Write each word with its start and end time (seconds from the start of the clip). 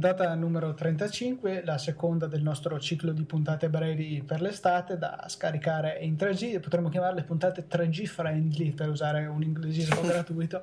puntata 0.00 0.34
numero 0.34 0.74
35, 0.74 1.62
la 1.64 1.78
seconda 1.78 2.26
del 2.26 2.42
nostro 2.42 2.78
ciclo 2.78 3.12
di 3.12 3.24
puntate 3.24 3.70
brevi 3.70 4.22
per 4.22 4.42
l'estate 4.42 4.98
da 4.98 5.24
scaricare 5.28 5.96
in 6.00 6.16
3G, 6.16 6.60
potremmo 6.60 6.90
chiamarle 6.90 7.22
puntate 7.22 7.66
3G 7.66 8.04
friendly 8.04 8.72
per 8.72 8.90
usare 8.90 9.24
un 9.24 9.42
inglesismo 9.42 10.02
gratuito. 10.04 10.62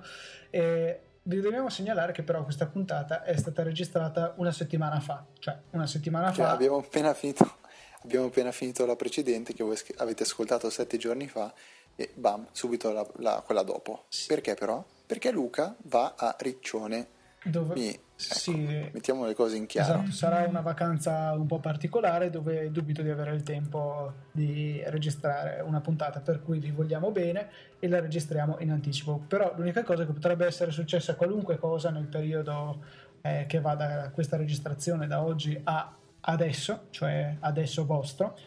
E 0.52 1.00
vi 1.24 1.42
dobbiamo 1.42 1.70
segnalare 1.70 2.12
che 2.12 2.22
però 2.22 2.44
questa 2.44 2.68
puntata 2.68 3.24
è 3.24 3.36
stata 3.36 3.64
registrata 3.64 4.34
una 4.38 4.52
settimana 4.52 5.00
fa, 5.00 5.26
cioè 5.40 5.58
una 5.72 5.88
settimana 5.88 6.32
Cioè, 6.32 6.46
fa. 6.46 6.52
abbiamo 6.52 6.78
appena 6.78 7.12
finito, 7.16 7.56
abbiamo 8.04 8.28
appena 8.28 8.52
finito 8.52 8.86
la 8.86 8.96
precedente 8.96 9.54
che 9.54 9.64
voi 9.64 9.78
avete 9.98 10.24
ascoltato 10.24 10.70
sette 10.70 10.98
giorni 10.98 11.28
fa 11.28 11.52
e 11.96 12.12
bam, 12.14 12.46
subito 12.52 12.92
la- 12.92 13.08
la- 13.18 13.42
quella 13.44 13.64
dopo. 13.64 14.06
Sì. 14.10 14.28
Perché 14.28 14.54
però? 14.54 14.86
Perché 15.08 15.32
Luca 15.32 15.76
va 15.86 16.14
a 16.16 16.36
Riccione. 16.40 17.08
Dove, 17.46 17.74
Quindi, 17.74 18.00
ecco, 18.30 18.40
sì, 18.40 18.90
mettiamo 18.92 19.26
le 19.26 19.34
cose 19.34 19.58
in 19.58 19.66
chiaro. 19.66 20.00
esatto, 20.00 20.12
sarà 20.12 20.48
una 20.48 20.62
vacanza 20.62 21.34
un 21.34 21.46
po' 21.46 21.60
particolare 21.60 22.30
dove 22.30 22.72
dubito 22.72 23.02
di 23.02 23.10
avere 23.10 23.34
il 23.34 23.44
tempo 23.44 24.14
di 24.32 24.82
registrare 24.88 25.62
una 25.62 25.82
puntata, 25.82 26.20
per 26.20 26.42
cui 26.42 26.60
vi 26.60 26.72
vogliamo 26.72 27.12
bene 27.12 27.50
e 27.80 27.88
la 27.88 28.00
registriamo 28.00 28.58
in 28.60 28.72
anticipo. 28.72 29.22
Però 29.28 29.54
l'unica 29.56 29.84
cosa 29.84 30.06
che 30.06 30.12
potrebbe 30.12 30.46
essere 30.46 30.72
successa 30.72 31.16
qualunque 31.16 31.58
cosa 31.58 31.90
nel 31.90 32.06
periodo 32.06 32.84
eh, 33.22 33.46
che 33.48 33.60
va 33.60 33.76
da 33.76 34.10
questa 34.12 34.38
registrazione 34.38 35.08
da 35.08 35.24
oggi 35.24 35.60
a 35.64 35.96
adesso, 36.22 36.88
cioè 36.90 37.36
adesso 37.40 37.86
vostro, 37.86 38.38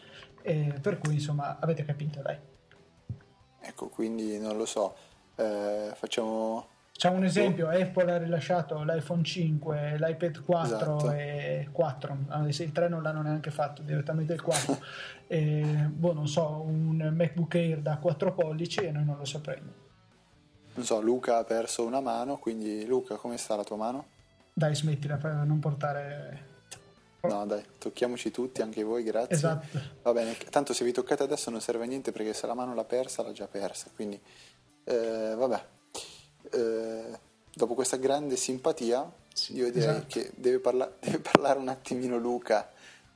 eh, 0.41 0.73
per 0.81 0.97
cui 0.97 1.15
insomma 1.15 1.57
avete 1.59 1.83
capito, 1.83 2.21
dai. 2.21 2.37
Ecco, 3.59 3.89
quindi 3.89 4.39
non 4.39 4.55
lo 4.57 4.65
so, 4.65 4.95
eh, 5.35 5.91
facciamo... 5.93 6.75
Facciamo 6.97 7.17
un 7.17 7.25
esempio, 7.25 7.69
Apple 7.69 8.11
ha 8.11 8.17
rilasciato 8.17 8.81
l'iPhone 8.81 9.23
5, 9.23 9.97
l'iPad 9.99 10.43
4 10.43 10.75
Esatto. 10.75 11.11
e 11.11 11.69
4, 11.71 12.17
anche 12.29 12.51
se 12.51 12.63
il 12.63 12.71
3 12.71 12.89
non 12.89 13.03
l'hanno 13.03 13.21
neanche 13.21 13.51
fatto, 13.51 13.83
direttamente 13.83 14.33
il 14.33 14.41
4. 14.41 14.79
e, 15.29 15.61
boh, 15.91 16.13
non 16.13 16.27
so, 16.27 16.63
un 16.65 17.13
MacBook 17.15 17.53
Air 17.53 17.81
da 17.81 17.97
4 17.97 18.33
pollici 18.33 18.79
e 18.79 18.89
noi 18.89 19.05
non 19.05 19.15
lo 19.15 19.25
sapremo. 19.25 19.71
Non 20.73 20.85
so, 20.85 20.99
Luca 20.99 21.37
ha 21.37 21.43
perso 21.43 21.85
una 21.85 21.99
mano, 21.99 22.37
quindi 22.37 22.83
Luca, 22.87 23.17
come 23.17 23.37
sta 23.37 23.55
la 23.55 23.63
tua 23.63 23.77
mano? 23.77 24.05
Dai, 24.51 24.73
smettila 24.73 25.17
per 25.17 25.33
non 25.33 25.59
portare... 25.59 26.45
No, 27.21 27.45
dai, 27.45 27.63
tocchiamoci 27.77 28.31
tutti, 28.31 28.63
anche 28.63 28.81
voi, 28.81 29.03
grazie. 29.03 29.35
Esatto. 29.35 29.79
Va 30.01 30.13
bene, 30.13 30.35
tanto 30.49 30.73
se 30.73 30.83
vi 30.83 30.91
toccate 30.91 31.21
adesso 31.21 31.51
non 31.51 31.61
serve 31.61 31.83
a 31.83 31.87
niente 31.87 32.11
perché 32.11 32.33
se 32.33 32.47
la 32.47 32.55
mano 32.55 32.73
l'ha 32.73 32.85
persa, 32.85 33.21
l'ha 33.21 33.33
già 33.33 33.47
persa. 33.47 33.91
Quindi, 33.93 34.19
eh, 34.83 35.35
vabbè, 35.37 35.61
Eh, 36.51 37.19
dopo 37.53 37.73
questa 37.73 37.97
grande 37.97 38.35
simpatia, 38.35 39.09
Sì, 39.33 39.55
io 39.55 39.71
direi 39.71 39.89
esatto. 39.89 40.05
che 40.07 40.31
deve, 40.35 40.59
parla- 40.59 40.91
deve 40.99 41.19
parlare 41.19 41.59
un 41.59 41.67
attimino 41.69 42.17
Luca 42.17 42.69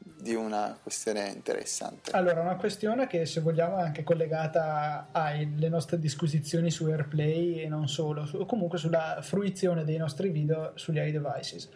di 0.03 0.33
una 0.33 0.75
questione 0.81 1.29
interessante. 1.29 2.09
Allora, 2.11 2.41
una 2.41 2.55
questione 2.55 3.05
che 3.05 3.25
se 3.27 3.39
vogliamo 3.39 3.77
è 3.77 3.81
anche 3.83 4.03
collegata 4.03 5.09
alle 5.11 5.69
nostre 5.69 5.99
disquisizioni 5.99 6.71
su 6.71 6.85
AirPlay 6.85 7.61
e 7.61 7.67
non 7.67 7.87
solo, 7.87 8.25
su- 8.25 8.37
o 8.37 8.45
comunque 8.45 8.79
sulla 8.79 9.19
fruizione 9.21 9.83
dei 9.83 9.97
nostri 9.97 10.29
video 10.29 10.71
sugli 10.75 10.97
iDevices. 10.99 11.69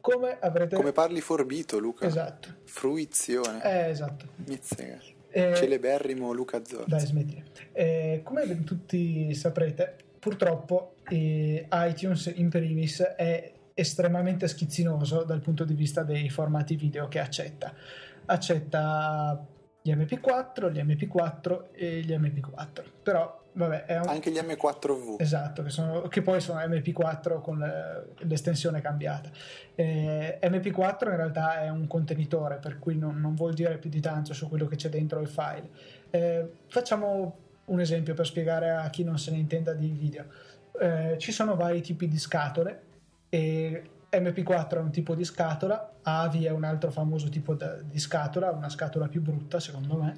Come 0.00 0.36
avrete... 0.40 0.74
Come 0.76 0.92
parli 0.92 1.20
forbito, 1.20 1.78
Luca? 1.78 2.06
Esatto. 2.06 2.48
Fruizione. 2.64 3.62
Eh, 3.64 3.88
esatto. 3.90 4.26
Mizzega. 4.46 4.98
Eh, 5.30 5.54
Celeberrimo 5.56 6.32
Luca 6.32 6.60
Zorzi. 6.64 6.90
Dai, 6.90 7.00
smettila. 7.06 7.42
Eh, 7.72 8.20
come 8.22 8.62
tutti 8.64 9.34
saprete, 9.34 9.96
purtroppo 10.24 10.94
eh, 11.10 11.68
iTunes 11.70 12.32
in 12.34 12.48
primis 12.48 13.02
è 13.02 13.52
estremamente 13.74 14.48
schizzinoso 14.48 15.22
dal 15.22 15.40
punto 15.40 15.64
di 15.64 15.74
vista 15.74 16.02
dei 16.02 16.30
formati 16.30 16.76
video 16.76 17.08
che 17.08 17.20
accetta. 17.20 17.74
Accetta 18.24 19.46
gli 19.82 19.92
MP4, 19.92 20.72
gli 20.72 20.78
MP4 20.78 21.64
e 21.72 22.00
gli 22.00 22.12
MP4. 22.12 22.84
Però, 23.02 23.48
vabbè, 23.52 23.84
è 23.84 23.98
un... 23.98 24.08
Anche 24.08 24.30
gli 24.30 24.38
M4V. 24.38 25.16
Esatto, 25.18 25.62
che, 25.62 25.68
sono- 25.68 26.00
che 26.08 26.22
poi 26.22 26.40
sono 26.40 26.58
MP4 26.60 27.42
con 27.42 27.58
le- 27.58 28.14
l'estensione 28.24 28.80
cambiata. 28.80 29.28
Eh, 29.74 30.38
MP4 30.40 31.10
in 31.10 31.16
realtà 31.16 31.60
è 31.60 31.68
un 31.68 31.86
contenitore, 31.86 32.56
per 32.56 32.78
cui 32.78 32.96
non, 32.96 33.20
non 33.20 33.34
vuol 33.34 33.52
dire 33.52 33.76
più 33.76 33.90
di 33.90 34.00
tanto 34.00 34.32
su 34.32 34.48
quello 34.48 34.64
che 34.64 34.76
c'è 34.76 34.88
dentro 34.88 35.20
il 35.20 35.28
file. 35.28 35.68
Eh, 36.08 36.50
facciamo 36.68 37.43
un 37.66 37.80
esempio 37.80 38.14
per 38.14 38.26
spiegare 38.26 38.70
a 38.70 38.88
chi 38.90 39.04
non 39.04 39.18
se 39.18 39.30
ne 39.30 39.38
intenda 39.38 39.72
di 39.72 39.88
video. 39.88 40.24
Eh, 40.80 41.16
ci 41.18 41.32
sono 41.32 41.54
vari 41.54 41.80
tipi 41.80 42.08
di 42.08 42.18
scatole 42.18 42.82
e 43.28 43.90
MP4 44.10 44.76
è 44.76 44.78
un 44.78 44.90
tipo 44.90 45.14
di 45.14 45.24
scatola, 45.24 45.94
AVI 46.02 46.46
è 46.46 46.50
un 46.50 46.64
altro 46.64 46.90
famoso 46.90 47.28
tipo 47.28 47.54
di 47.54 47.98
scatola, 47.98 48.50
una 48.50 48.68
scatola 48.68 49.08
più 49.08 49.22
brutta 49.22 49.58
secondo 49.60 49.96
me, 49.96 50.16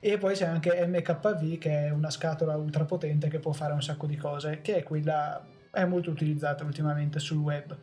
e 0.00 0.18
poi 0.18 0.34
c'è 0.34 0.46
anche 0.46 0.86
MKV 0.86 1.58
che 1.58 1.86
è 1.86 1.90
una 1.90 2.10
scatola 2.10 2.56
ultra 2.56 2.84
potente 2.84 3.28
che 3.28 3.38
può 3.38 3.52
fare 3.52 3.72
un 3.72 3.82
sacco 3.82 4.06
di 4.06 4.16
cose, 4.16 4.60
che 4.62 4.76
è 4.76 4.82
quella 4.82 5.44
è 5.70 5.84
molto 5.84 6.10
utilizzata 6.10 6.64
ultimamente 6.64 7.18
sul 7.18 7.38
web. 7.38 7.76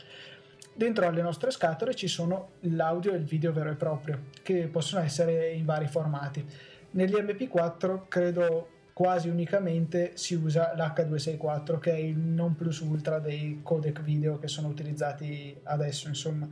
Dentro 0.73 1.07
alle 1.07 1.21
nostre 1.21 1.51
scatole 1.51 1.95
ci 1.95 2.07
sono 2.07 2.49
l'audio 2.61 3.13
e 3.13 3.17
il 3.17 3.23
video 3.23 3.51
vero 3.51 3.71
e 3.71 3.75
proprio, 3.75 4.25
che 4.43 4.67
possono 4.67 5.03
essere 5.03 5.51
in 5.51 5.65
vari 5.65 5.87
formati. 5.87 6.45
Negli 6.91 7.13
MP4 7.13 8.03
credo 8.07 8.69
quasi 8.97 9.29
unicamente 9.29 10.13
si 10.15 10.33
usa 10.33 10.73
l'H264 10.75 11.77
che 11.77 11.91
è 11.91 11.97
il 11.97 12.17
non 12.17 12.55
plus 12.55 12.79
ultra 12.79 13.19
dei 13.19 13.59
codec 13.61 14.01
video 14.01 14.39
che 14.39 14.47
sono 14.47 14.69
utilizzati 14.69 15.55
adesso 15.65 16.07
insomma. 16.07 16.49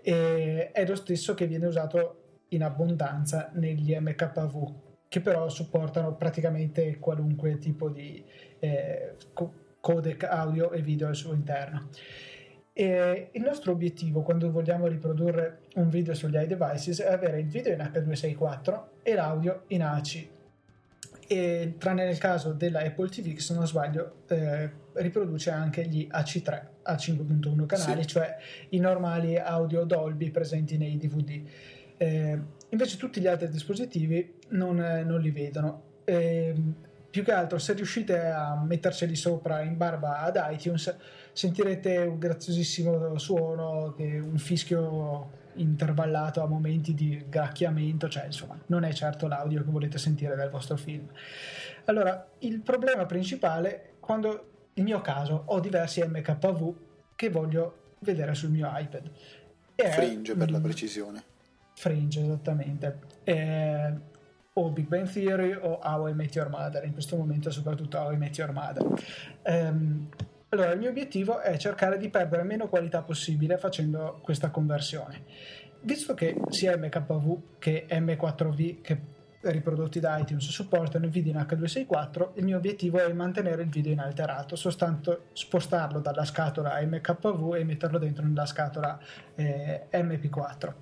E 0.00 0.70
è 0.72 0.86
lo 0.86 0.94
stesso 0.94 1.34
che 1.34 1.46
viene 1.46 1.66
usato 1.66 2.44
in 2.48 2.62
abbondanza 2.62 3.50
negli 3.52 3.94
MKV 3.94 4.74
che 5.08 5.20
però 5.20 5.50
supportano 5.50 6.14
praticamente 6.14 6.98
qualunque 6.98 7.58
tipo 7.58 7.90
di 7.90 8.24
eh, 8.60 9.16
co- 9.34 9.52
codec 9.78 10.24
audio 10.24 10.72
e 10.72 10.80
video 10.80 11.08
al 11.08 11.16
suo 11.16 11.34
interno. 11.34 11.90
E 12.72 13.28
il 13.30 13.42
nostro 13.42 13.72
obiettivo 13.72 14.22
quando 14.22 14.50
vogliamo 14.50 14.86
riprodurre 14.86 15.64
un 15.74 15.90
video 15.90 16.14
sugli 16.14 16.36
iDevices 16.36 17.02
è 17.02 17.12
avere 17.12 17.40
il 17.40 17.46
video 17.46 17.74
in 17.74 17.80
H264 17.80 18.82
e 19.02 19.14
l'audio 19.14 19.64
in 19.66 19.82
AC 19.82 20.32
e 21.26 21.74
tranne 21.78 22.04
nel 22.04 22.18
caso 22.18 22.52
della 22.52 22.80
Apple 22.80 23.08
TV 23.08 23.32
che 23.34 23.40
se 23.40 23.54
non 23.54 23.66
sbaglio 23.66 24.22
eh, 24.28 24.70
riproduce 24.94 25.50
anche 25.50 25.86
gli 25.86 26.06
AC3 26.10 26.62
a 26.82 26.94
5.1 26.94 27.66
canali 27.66 28.02
Sì. 28.02 28.08
cioè 28.08 28.36
i 28.70 28.78
normali 28.78 29.38
audio 29.38 29.84
Dolby 29.84 30.30
presenti 30.30 30.76
nei 30.76 30.96
DVD 30.96 31.42
Eh, 31.96 32.38
invece 32.70 32.96
tutti 32.96 33.20
gli 33.20 33.26
altri 33.28 33.48
dispositivi 33.48 34.34
non, 34.48 34.80
eh, 34.82 35.04
non 35.04 35.20
li 35.20 35.30
vedono 35.30 35.82
Eh, 36.04 36.54
più 37.08 37.22
che 37.22 37.32
altro 37.32 37.58
se 37.58 37.72
riuscite 37.74 38.18
a 38.18 38.60
metterceli 38.66 39.14
sopra 39.14 39.62
in 39.62 39.76
barba 39.76 40.18
ad 40.20 40.38
iTunes 40.50 40.94
sentirete 41.32 41.98
un 41.98 42.18
graziosissimo 42.18 43.16
suono 43.18 43.94
un 43.98 44.36
fischio 44.36 45.30
intervallato 45.56 46.42
a 46.42 46.46
momenti 46.46 46.94
di 46.94 47.24
gracchiamento, 47.28 48.08
cioè 48.08 48.26
insomma 48.26 48.58
non 48.66 48.84
è 48.84 48.92
certo 48.92 49.26
l'audio 49.26 49.64
che 49.64 49.70
volete 49.70 49.98
sentire 49.98 50.36
dal 50.36 50.50
vostro 50.50 50.76
film. 50.76 51.08
Allora, 51.86 52.26
il 52.40 52.60
problema 52.60 53.06
principale 53.06 53.94
quando 54.00 54.50
nel 54.74 54.84
mio 54.84 55.00
caso 55.00 55.44
ho 55.46 55.60
diversi 55.60 56.02
MKV 56.02 56.74
che 57.14 57.30
voglio 57.30 57.94
vedere 58.00 58.34
sul 58.34 58.50
mio 58.50 58.70
iPad. 58.72 59.10
E- 59.74 59.90
Fringe 59.90 60.36
per 60.36 60.50
la 60.50 60.58
mm, 60.58 60.62
precisione. 60.62 61.24
Fringe, 61.74 62.22
esattamente. 62.22 62.98
Eh, 63.24 63.92
o 64.52 64.70
Big 64.70 64.86
Bang 64.86 65.10
Theory 65.10 65.52
o 65.52 65.80
How 65.82 66.08
I 66.08 66.14
Met 66.14 66.34
Your 66.34 66.48
Mother, 66.48 66.84
in 66.84 66.92
questo 66.92 67.16
momento 67.16 67.50
soprattutto 67.50 67.98
How 67.98 68.12
I 68.12 68.16
Met 68.16 68.36
Your 68.38 68.52
Mother. 68.52 68.86
Ehm, 69.42 70.08
allora, 70.54 70.72
il 70.72 70.78
mio 70.78 70.90
obiettivo 70.90 71.40
è 71.40 71.56
cercare 71.56 71.98
di 71.98 72.08
perdere 72.08 72.44
meno 72.44 72.68
qualità 72.68 73.02
possibile 73.02 73.58
facendo 73.58 74.20
questa 74.22 74.50
conversione. 74.50 75.24
Visto 75.80 76.14
che 76.14 76.40
sia 76.48 76.76
MKV 76.76 77.58
che 77.58 77.86
M4V 77.90 78.80
che 78.80 79.00
riprodotti 79.40 80.00
da 80.00 80.16
iTunes 80.16 80.48
supportano 80.48 81.04
il 81.04 81.10
video 81.10 81.32
in 81.32 81.38
H264, 81.38 82.30
il 82.34 82.44
mio 82.44 82.56
obiettivo 82.56 82.98
è 82.98 83.12
mantenere 83.12 83.62
il 83.62 83.68
video 83.68 83.92
inalterato, 83.92 84.56
soltanto 84.56 85.24
spostarlo 85.32 86.00
dalla 86.00 86.24
scatola 86.24 86.80
MKV 86.80 87.54
e 87.56 87.64
metterlo 87.64 87.98
dentro 87.98 88.24
nella 88.24 88.46
scatola 88.46 88.98
eh, 89.34 89.88
MP4. 89.92 90.72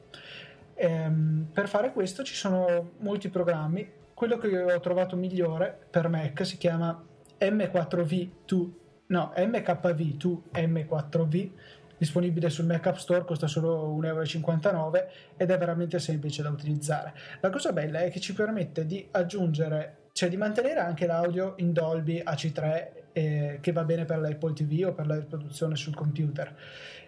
Ehm, 0.74 1.48
per 1.52 1.68
fare 1.68 1.92
questo 1.92 2.22
ci 2.22 2.34
sono 2.34 2.92
molti 2.98 3.28
programmi. 3.30 3.90
Quello 4.14 4.36
che 4.36 4.62
ho 4.62 4.80
trovato 4.80 5.16
migliore 5.16 5.76
per 5.90 6.08
Mac 6.08 6.46
si 6.46 6.58
chiama 6.58 7.02
M4V2, 7.40 8.70
no, 9.12 9.32
MKV2 9.36 10.38
M4V, 10.54 11.50
disponibile 11.98 12.50
sul 12.50 12.64
Mac 12.64 12.86
App 12.86 12.96
Store, 12.96 13.24
costa 13.24 13.46
solo 13.46 13.94
1,59 13.96 14.74
euro 14.74 14.92
ed 15.36 15.50
è 15.50 15.58
veramente 15.58 15.98
semplice 16.00 16.42
da 16.42 16.48
utilizzare. 16.48 17.14
La 17.40 17.50
cosa 17.50 17.72
bella 17.72 18.00
è 18.00 18.10
che 18.10 18.18
ci 18.18 18.32
permette 18.32 18.86
di 18.86 19.06
aggiungere, 19.12 20.08
cioè 20.12 20.28
di 20.28 20.36
mantenere 20.36 20.80
anche 20.80 21.06
l'audio 21.06 21.54
in 21.58 21.72
Dolby 21.72 22.22
AC3 22.24 22.88
eh, 23.12 23.58
che 23.60 23.72
va 23.72 23.84
bene 23.84 24.04
per 24.06 24.18
l'Apple 24.18 24.54
TV 24.54 24.86
o 24.86 24.92
per 24.92 25.06
la 25.06 25.16
riproduzione 25.16 25.76
sul 25.76 25.94
computer. 25.94 26.56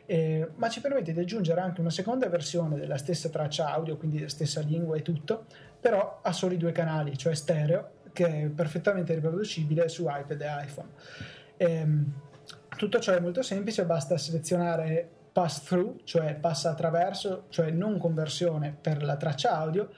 Eh, 0.07 0.51
ma 0.57 0.69
ci 0.69 0.83
permette 0.83 1.15
di 1.15 1.19
aggiungere 1.19 1.63
anche 1.63 1.81
una 1.81 1.91
seconda 1.91 2.29
versione 2.29 2.77
della 2.77 2.99
stessa 2.99 3.31
traccia 3.31 3.73
audio, 3.73 3.97
quindi 3.97 4.21
la 4.21 4.29
stessa 4.29 4.61
lingua 4.61 4.97
e 4.97 5.03
tutto, 5.03 5.47
però 5.81 6.21
ha 6.23 6.33
soli 6.33 6.59
due 6.59 6.73
canali, 6.73 7.17
cioè 7.17 7.35
stereo, 7.35 8.03
che 8.13 8.27
è 8.27 8.47
perfettamente 8.49 9.15
riproducibile 9.15 9.89
su 9.89 10.05
iPad 10.07 10.41
e 10.41 10.47
iPhone. 10.65 10.89
Ehm, 11.57 12.13
tutto 12.77 12.99
ciò 12.99 13.13
è 13.13 13.21
molto 13.21 13.43
semplice, 13.43 13.85
basta 13.85 14.19
selezionare 14.19 15.09
pass 15.33 15.63
through, 15.63 16.01
cioè 16.05 16.35
passa 16.35 16.71
attraverso, 16.71 17.47
cioè 17.49 17.71
non 17.71 17.99
conversione 17.99 18.77
per 18.81 19.03
la 19.03 19.17
traccia 19.17 19.57
audio 19.57 19.91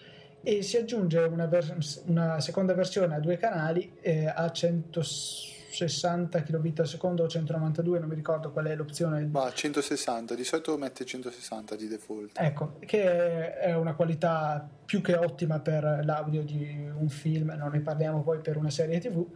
e 0.42 0.62
si 0.62 0.76
aggiunge 0.76 1.18
una, 1.18 1.46
vers- 1.46 2.02
una 2.06 2.40
seconda 2.40 2.72
versione 2.72 3.16
a 3.16 3.20
due 3.20 3.36
canali 3.36 3.92
eh, 4.00 4.26
a 4.26 4.50
160 4.50 6.42
kbit 6.42 6.80
al 6.80 6.86
secondo 6.86 7.24
o 7.24 7.28
192, 7.28 7.98
non 7.98 8.08
mi 8.08 8.14
ricordo 8.14 8.50
qual 8.50 8.66
è 8.66 8.74
l'opzione. 8.74 9.26
Ma 9.26 9.52
160, 9.52 10.34
di 10.34 10.44
solito 10.44 10.78
mette 10.78 11.04
160 11.04 11.76
di 11.76 11.88
default. 11.88 12.38
Ecco, 12.38 12.78
che 12.80 13.58
è 13.58 13.74
una 13.74 13.94
qualità 13.94 14.66
più 14.84 15.02
che 15.02 15.16
ottima 15.16 15.60
per 15.60 16.00
l'audio 16.04 16.44
di 16.44 16.88
un 16.96 17.08
film, 17.08 17.52
non 17.58 17.72
ne 17.72 17.80
parliamo 17.80 18.22
poi 18.22 18.38
per 18.38 18.56
una 18.56 18.70
serie 18.70 19.00
tv. 19.00 19.26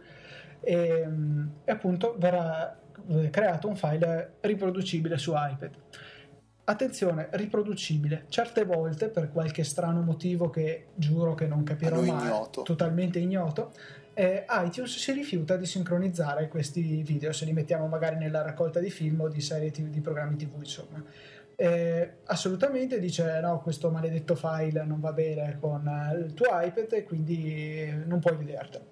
E, 0.61 1.07
e 1.63 1.71
appunto 1.71 2.15
verrà 2.17 2.79
eh, 3.07 3.29
creato 3.29 3.67
un 3.67 3.75
file 3.75 4.33
riproducibile 4.41 5.17
su 5.17 5.33
iPad. 5.35 5.71
Attenzione, 6.63 7.27
riproducibile. 7.31 8.25
Certe 8.29 8.63
volte, 8.63 9.09
per 9.09 9.31
qualche 9.31 9.63
strano 9.63 10.01
motivo 10.01 10.49
che 10.49 10.87
giuro 10.95 11.33
che 11.33 11.47
non 11.47 11.63
capirò 11.63 11.99
mai, 11.99 12.09
ignoto. 12.09 12.61
totalmente 12.61 13.19
ignoto, 13.19 13.73
eh, 14.13 14.45
iTunes 14.49 14.95
si 14.97 15.11
rifiuta 15.11 15.57
di 15.57 15.65
sincronizzare 15.65 16.47
questi 16.47 17.01
video 17.01 17.31
se 17.31 17.45
li 17.45 17.53
mettiamo 17.53 17.87
magari 17.87 18.17
nella 18.17 18.41
raccolta 18.41 18.79
di 18.79 18.89
film 18.89 19.21
o 19.21 19.27
di 19.27 19.41
serie 19.41 19.71
TV, 19.71 19.87
di 19.87 20.01
programmi 20.01 20.35
TV, 20.35 20.53
insomma. 20.57 21.03
Eh, 21.55 22.13
assolutamente 22.25 22.99
dice 22.99 23.39
no, 23.41 23.59
questo 23.61 23.91
maledetto 23.91 24.35
file 24.35 24.83
non 24.83 24.99
va 24.99 25.11
bene 25.13 25.57
con 25.59 25.87
il 26.17 26.33
tuo 26.33 26.47
iPad 26.49 26.93
e 26.93 27.03
quindi 27.03 28.03
non 28.05 28.19
puoi 28.19 28.35
vedertelo. 28.35 28.85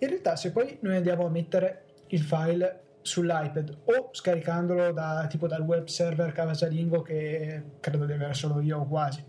In 0.00 0.08
realtà, 0.08 0.36
se 0.36 0.50
poi 0.50 0.78
noi 0.82 0.96
andiamo 0.96 1.26
a 1.26 1.30
mettere 1.30 1.84
il 2.08 2.20
file 2.20 2.80
sull'iPad 3.02 3.78
o 3.84 4.10
scaricandolo 4.12 4.92
da, 4.92 5.26
tipo 5.28 5.46
dal 5.46 5.62
web 5.62 5.86
server 5.86 6.32
casalingo 6.32 7.00
che 7.00 7.62
credo 7.80 8.04
di 8.04 8.12
avere 8.12 8.34
solo 8.34 8.60
io 8.60 8.78
o 8.78 8.86
quasi 8.86 9.24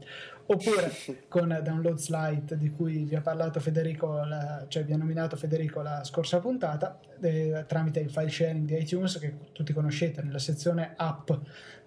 oppure 0.48 0.92
con 1.30 1.58
Download 1.64 1.98
Slide 1.98 2.58
di 2.58 2.70
cui 2.72 3.06
vi 3.06 3.16
ha 3.16 3.22
parlato 3.22 3.60
Federico 3.60 4.24
la, 4.26 4.66
cioè 4.68 4.84
vi 4.84 4.94
ha 4.94 4.98
nominato 4.98 5.38
Federico 5.38 5.82
la 5.82 6.04
scorsa 6.04 6.40
puntata 6.40 7.00
eh, 7.22 7.64
tramite 7.68 8.00
il 8.00 8.10
file 8.10 8.30
sharing 8.30 8.66
di 8.66 8.78
iTunes 8.78 9.18
che 9.20 9.36
tutti 9.54 9.72
conoscete 9.72 10.22
nella 10.22 10.40
sezione 10.40 10.94
app 10.98 11.32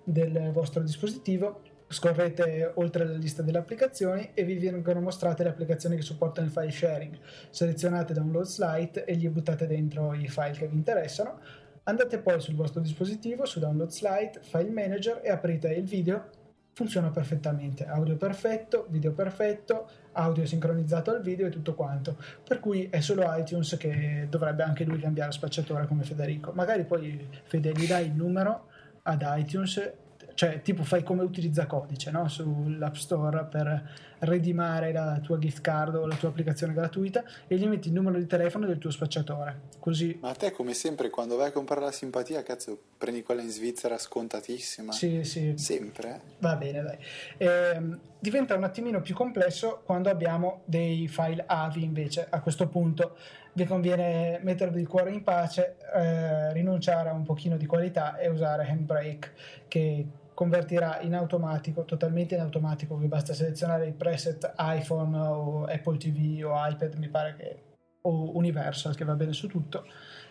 del 0.02 0.50
vostro 0.52 0.82
dispositivo 0.82 1.60
scorrete 1.94 2.72
oltre 2.74 3.06
la 3.06 3.16
lista 3.16 3.42
delle 3.42 3.58
applicazioni 3.58 4.30
e 4.34 4.44
vi 4.44 4.58
vengono 4.58 5.00
mostrate 5.00 5.42
le 5.42 5.48
applicazioni 5.48 5.96
che 5.96 6.02
supportano 6.02 6.46
il 6.46 6.52
file 6.52 6.70
sharing 6.70 7.18
selezionate 7.48 8.12
Download 8.12 8.44
Slide 8.44 9.04
e 9.04 9.16
gli 9.16 9.28
buttate 9.28 9.66
dentro 9.66 10.12
i 10.12 10.28
file 10.28 10.52
che 10.52 10.66
vi 10.66 10.76
interessano 10.76 11.38
Andate 11.86 12.18
poi 12.18 12.40
sul 12.40 12.54
vostro 12.54 12.80
dispositivo, 12.80 13.44
su 13.44 13.58
Download 13.58 13.90
Slide, 13.90 14.40
File 14.40 14.70
Manager 14.70 15.20
e 15.22 15.30
aprite 15.30 15.68
il 15.68 15.84
video. 15.84 16.30
Funziona 16.72 17.10
perfettamente, 17.10 17.86
audio 17.86 18.16
perfetto, 18.16 18.86
video 18.88 19.12
perfetto, 19.12 19.86
audio 20.12 20.46
sincronizzato 20.46 21.10
al 21.10 21.20
video 21.20 21.46
e 21.46 21.50
tutto 21.50 21.74
quanto. 21.74 22.16
Per 22.42 22.58
cui 22.58 22.88
è 22.90 23.00
solo 23.00 23.24
iTunes 23.36 23.76
che 23.76 24.26
dovrebbe 24.30 24.62
anche 24.62 24.84
lui 24.84 24.98
cambiare 24.98 25.30
spacciatore 25.30 25.86
come 25.86 26.04
Federico. 26.04 26.52
Magari 26.54 26.84
poi 26.84 27.28
Fede 27.44 27.72
gli 27.72 27.86
dai 27.86 28.06
il 28.06 28.14
numero 28.14 28.68
ad 29.02 29.22
iTunes 29.36 29.92
cioè 30.34 30.62
tipo 30.62 30.82
fai 30.84 31.02
come 31.02 31.22
utilizza 31.22 31.66
codice 31.66 32.10
no? 32.10 32.28
sull'App 32.28 32.94
Store 32.94 33.44
per 33.44 34.12
redimare 34.20 34.92
la 34.92 35.20
tua 35.22 35.38
gift 35.38 35.60
card 35.60 35.94
o 35.94 36.06
la 36.06 36.16
tua 36.16 36.28
applicazione 36.28 36.72
gratuita 36.72 37.22
e 37.46 37.56
gli 37.56 37.66
metti 37.66 37.88
il 37.88 37.94
numero 37.94 38.18
di 38.18 38.26
telefono 38.26 38.66
del 38.66 38.78
tuo 38.78 38.90
spacciatore. 38.90 39.60
Così 39.78 40.18
ma 40.20 40.30
a 40.30 40.34
te 40.34 40.50
come 40.50 40.74
sempre 40.74 41.10
quando 41.10 41.36
vai 41.36 41.48
a 41.48 41.52
comprare 41.52 41.82
la 41.82 41.92
simpatia 41.92 42.42
cazzo 42.42 42.78
prendi 42.96 43.22
quella 43.22 43.42
in 43.42 43.50
Svizzera 43.50 43.98
scontatissima. 43.98 44.92
Sì 44.92 45.24
sì. 45.24 45.54
Sempre? 45.56 46.20
Va 46.38 46.56
bene 46.56 46.82
dai. 46.82 46.98
Eh, 47.36 47.98
diventa 48.18 48.54
un 48.54 48.64
attimino 48.64 49.00
più 49.00 49.14
complesso 49.14 49.82
quando 49.84 50.08
abbiamo 50.08 50.62
dei 50.64 51.06
file 51.08 51.44
AVI 51.46 51.84
invece 51.84 52.26
a 52.28 52.40
questo 52.40 52.68
punto. 52.68 53.16
Vi 53.52 53.66
conviene 53.66 54.40
mettervi 54.42 54.80
il 54.80 54.88
cuore 54.88 55.12
in 55.12 55.22
pace 55.22 55.76
eh, 55.94 56.52
rinunciare 56.52 57.10
a 57.10 57.12
un 57.12 57.22
pochino 57.22 57.56
di 57.56 57.66
qualità 57.66 58.16
e 58.16 58.28
usare 58.28 58.66
Handbrake 58.68 59.32
che 59.68 60.06
convertirà 60.34 61.00
in 61.00 61.14
automatico, 61.14 61.84
totalmente 61.84 62.34
in 62.34 62.40
automatico, 62.40 62.98
che 62.98 63.06
basta 63.06 63.32
selezionare 63.32 63.86
il 63.86 63.94
preset 63.94 64.52
iPhone 64.58 65.16
o 65.16 65.64
Apple 65.64 65.96
TV 65.96 66.44
o 66.44 66.52
iPad, 66.68 66.94
mi 66.96 67.08
pare 67.08 67.34
che 67.36 67.62
o 68.02 68.36
Universal 68.36 68.94
che 68.94 69.04
va 69.04 69.14
bene 69.14 69.32
su 69.32 69.48
tutto 69.48 69.86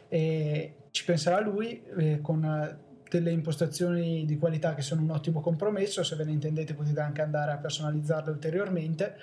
e 0.07 0.75
ci 0.91 1.05
penserà 1.05 1.39
lui 1.39 1.83
eh, 1.97 2.21
con 2.21 2.77
delle 3.09 3.31
impostazioni 3.31 4.25
di 4.25 4.37
qualità 4.37 4.73
che 4.73 4.81
sono 4.81 5.01
un 5.01 5.11
ottimo 5.11 5.39
compromesso, 5.39 6.03
se 6.03 6.15
ve 6.15 6.23
ne 6.23 6.31
intendete 6.31 6.73
potete 6.73 6.99
anche 6.99 7.21
andare 7.21 7.51
a 7.51 7.57
personalizzarle 7.57 8.31
ulteriormente 8.31 9.15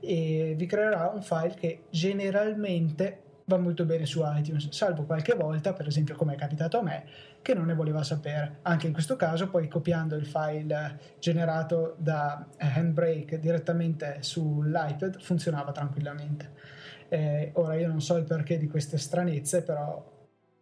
e 0.00 0.54
vi 0.56 0.66
creerà 0.66 1.10
un 1.14 1.22
file 1.22 1.54
che 1.54 1.82
generalmente 1.90 3.22
va 3.48 3.56
molto 3.56 3.84
bene 3.84 4.04
su 4.06 4.22
iTunes, 4.24 4.68
salvo 4.70 5.04
qualche 5.04 5.34
volta, 5.34 5.72
per 5.72 5.86
esempio 5.86 6.14
come 6.14 6.34
è 6.34 6.36
capitato 6.36 6.78
a 6.78 6.82
me, 6.82 7.04
che 7.40 7.54
non 7.54 7.66
ne 7.66 7.74
voleva 7.74 8.02
sapere. 8.02 8.58
Anche 8.62 8.86
in 8.86 8.92
questo 8.92 9.16
caso, 9.16 9.48
poi 9.48 9.68
copiando 9.68 10.16
il 10.16 10.26
file 10.26 11.00
generato 11.18 11.96
da 11.98 12.46
Handbrake 12.58 13.38
direttamente 13.38 14.18
sull'iPad 14.20 15.20
funzionava 15.20 15.72
tranquillamente. 15.72 16.52
Eh, 17.08 17.52
ora 17.54 17.74
io 17.74 17.88
non 17.88 18.02
so 18.02 18.16
il 18.16 18.24
perché 18.24 18.58
di 18.58 18.68
queste 18.68 18.98
stranezze, 18.98 19.62
però 19.62 20.16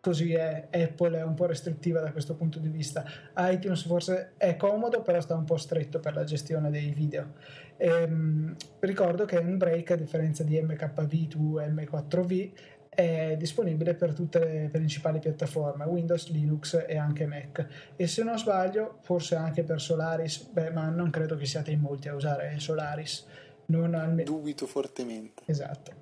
così 0.06 0.34
è. 0.34 0.68
Apple 0.70 1.18
è 1.18 1.24
un 1.24 1.34
po' 1.34 1.46
restrittiva 1.46 2.00
da 2.00 2.12
questo 2.12 2.36
punto 2.36 2.60
di 2.60 2.68
vista. 2.68 3.04
iTunes 3.38 3.84
forse 3.84 4.34
è 4.36 4.54
comodo, 4.54 5.02
però 5.02 5.20
sta 5.20 5.34
un 5.34 5.42
po' 5.42 5.56
stretto 5.56 5.98
per 5.98 6.14
la 6.14 6.22
gestione 6.22 6.70
dei 6.70 6.92
video. 6.92 7.32
Ehm, 7.76 8.54
ricordo 8.80 9.24
che 9.24 9.36
Handbrake, 9.36 9.94
a 9.94 9.96
differenza 9.96 10.44
di 10.44 10.60
MKV2 10.60 11.74
M4V, 11.74 12.52
è 12.96 13.36
disponibile 13.36 13.94
per 13.94 14.14
tutte 14.14 14.38
le 14.38 14.68
principali 14.72 15.18
piattaforme 15.18 15.84
Windows, 15.84 16.30
Linux 16.30 16.82
e 16.88 16.96
anche 16.96 17.26
Mac. 17.26 17.92
E 17.94 18.06
se 18.06 18.22
non 18.24 18.38
sbaglio 18.38 19.00
forse 19.02 19.34
anche 19.34 19.62
per 19.64 19.82
Solaris 19.82 20.44
beh 20.46 20.70
ma 20.70 20.88
non 20.88 21.10
credo 21.10 21.36
che 21.36 21.44
siate 21.44 21.70
in 21.70 21.80
molti 21.80 22.08
a 22.08 22.14
usare 22.14 22.58
Solaris. 22.58 23.26
Non 23.66 23.94
alme- 23.94 24.22
dubito 24.22 24.66
fortemente. 24.66 25.42
Esatto. 25.44 25.92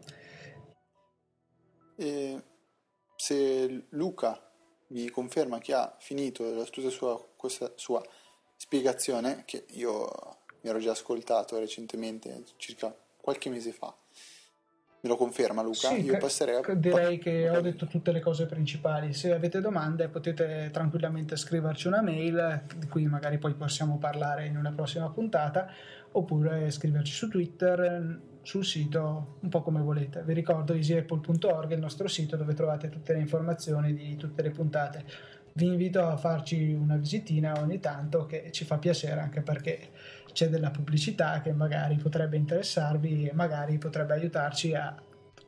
E 1.97 2.43
se 3.17 3.87
Luca 3.89 4.41
mi 4.89 5.11
conferma 5.11 5.59
che 5.59 5.75
ha 5.75 5.97
finito 5.99 6.65
tutta 6.71 6.91
sua, 6.91 7.21
questa 7.37 7.73
sua 7.75 8.01
spiegazione 8.57 9.43
che 9.45 9.65
io 9.71 10.09
mi 10.61 10.71
ero 10.71 10.79
già 10.79 10.93
ascoltato 10.93 11.59
recentemente 11.59 12.45
circa 12.57 12.97
qualche 13.21 13.51
mese 13.51 13.73
fa 13.73 13.93
Me 15.05 15.11
lo 15.11 15.17
conferma 15.17 15.63
Luca? 15.63 15.89
Sì, 15.89 16.03
Io 16.03 16.17
passerei 16.17 16.55
a... 16.55 16.75
Direi 16.75 17.19
che 17.19 17.51
ho 17.51 17.61
detto 17.61 17.87
tutte 17.87 18.11
le 18.11 18.21
cose 18.21 18.47
principali. 18.47 19.13
Se 19.13 19.35
avete 19.35 19.61
domande 19.61 20.09
potete 20.09 20.71
tranquillamente 20.73 21.37
scriverci 21.37 21.89
una 21.89 22.01
mail, 22.01 22.63
di 22.79 22.87
cui 22.87 23.05
magari 23.05 23.37
poi 23.37 23.53
possiamo 23.53 23.99
parlare 23.99 24.47
in 24.47 24.57
una 24.57 24.73
prossima 24.73 25.11
puntata, 25.11 25.71
oppure 26.13 26.71
scriverci 26.71 27.13
su 27.13 27.29
Twitter, 27.29 28.19
sul 28.41 28.65
sito, 28.65 29.37
un 29.41 29.51
po' 29.51 29.61
come 29.61 29.83
volete. 29.83 30.23
Vi 30.23 30.33
ricordo 30.33 30.73
easyapple.org, 30.73 31.73
il 31.73 31.81
nostro 31.81 32.09
sito 32.09 32.37
dove 32.37 32.55
trovate 32.55 32.89
tutte 32.89 33.13
le 33.13 33.19
informazioni 33.19 33.93
di 33.93 34.17
tutte 34.17 34.41
le 34.41 34.51
puntate. 34.53 35.05
Vi 35.53 35.67
invito 35.67 36.07
a 36.07 36.17
farci 36.17 36.73
una 36.73 36.97
visitina 36.97 37.61
ogni 37.61 37.79
tanto 37.79 38.25
che 38.25 38.51
ci 38.53 38.65
fa 38.65 38.79
piacere 38.79 39.21
anche 39.21 39.43
perché 39.43 39.91
c'è 40.35 40.49
della 40.49 40.71
pubblicità 40.71 41.41
che 41.41 41.53
magari 41.53 41.97
potrebbe 41.97 42.37
interessarvi 42.37 43.29
e 43.29 43.33
magari 43.33 43.79
potrebbe 43.79 44.15
aiutarci 44.15 44.75
a 44.75 44.95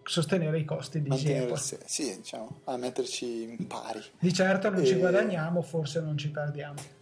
sostenere 0.04 0.60
i 0.60 0.64
costi 0.64 1.02
di 1.02 1.10
Apple. 1.10 1.58
Sì, 1.84 2.16
diciamo, 2.16 2.60
a 2.64 2.76
metterci 2.76 3.42
in 3.42 3.66
pari. 3.66 4.02
Di 4.18 4.32
certo 4.32 4.70
non 4.70 4.80
e... 4.80 4.86
ci 4.86 4.94
guadagniamo, 4.94 5.60
forse 5.60 6.00
non 6.00 6.16
ci 6.16 6.30
perdiamo. 6.30 6.94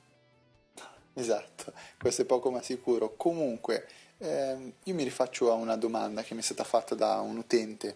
Esatto, 1.13 1.73
questo 1.99 2.23
è 2.23 2.25
poco 2.25 2.51
ma 2.51 2.63
sicuro. 2.63 3.15
Comunque, 3.17 3.87
eh, 4.19 4.73
io 4.83 4.95
mi 4.95 5.05
rifaccio 5.05 5.53
a 5.53 5.55
una 5.55 5.77
domanda 5.77 6.23
che 6.23 6.35
mi 6.35 6.41
è 6.41 6.43
stata 6.43 6.65
fatta 6.65 6.95
da 6.95 7.21
un 7.21 7.37
utente, 7.37 7.95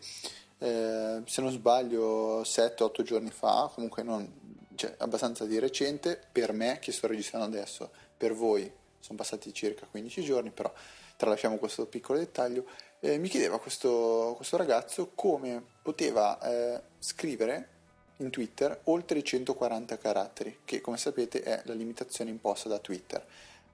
eh, 0.59 1.23
se 1.25 1.41
non 1.41 1.51
sbaglio 1.51 2.43
7-8 2.43 3.03
giorni 3.03 3.31
fa, 3.31 3.71
comunque 3.73 4.03
non, 4.03 4.31
cioè, 4.75 4.95
abbastanza 4.99 5.47
di 5.47 5.59
recente, 5.59 6.21
per 6.31 6.53
me 6.53 6.79
che 6.79 6.93
sto 6.93 7.07
registrando 7.07 7.47
adesso, 7.47 7.91
per 8.17 8.35
voi 8.35 8.71
sono 9.01 9.19
passati 9.19 9.53
circa 9.53 9.87
15 9.91 10.23
giorni, 10.23 10.51
però 10.51 10.73
tralasciamo 11.17 11.57
questo 11.57 11.87
piccolo 11.87 12.19
dettaglio, 12.19 12.67
eh, 13.01 13.19
mi 13.19 13.29
chiedeva 13.29 13.59
questo, 13.59 14.35
questo, 14.37 14.57
ragazzo 14.57 15.11
come 15.15 15.63
poteva 15.83 16.39
eh, 16.41 16.83
scrivere 16.99 17.77
in 18.19 18.31
Twitter 18.31 18.81
oltre 18.85 19.19
i 19.19 19.25
140 19.25 19.99
caratteri, 19.99 20.61
che 20.65 20.81
come 20.81 20.97
sapete 20.97 21.43
è 21.43 21.63
la 21.65 21.75
limitazione 21.75 22.31
imposta 22.31 22.69
da 22.69 22.79
Twitter. 22.79 23.25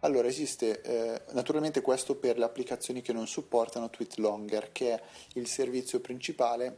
Allora 0.01 0.29
esiste 0.29 0.83
eh, 0.83 1.23
naturalmente 1.33 1.81
questo 1.81 2.17
per 2.17 2.37
le 2.37 2.45
applicazioni 2.45 3.01
che 3.01 3.15
non 3.15 3.27
supportano 3.27 3.89
Tweet 3.89 4.17
Longer, 4.17 4.71
che 4.71 4.93
è 4.93 5.03
il 5.35 5.47
servizio 5.47 6.01
principale 6.01 6.77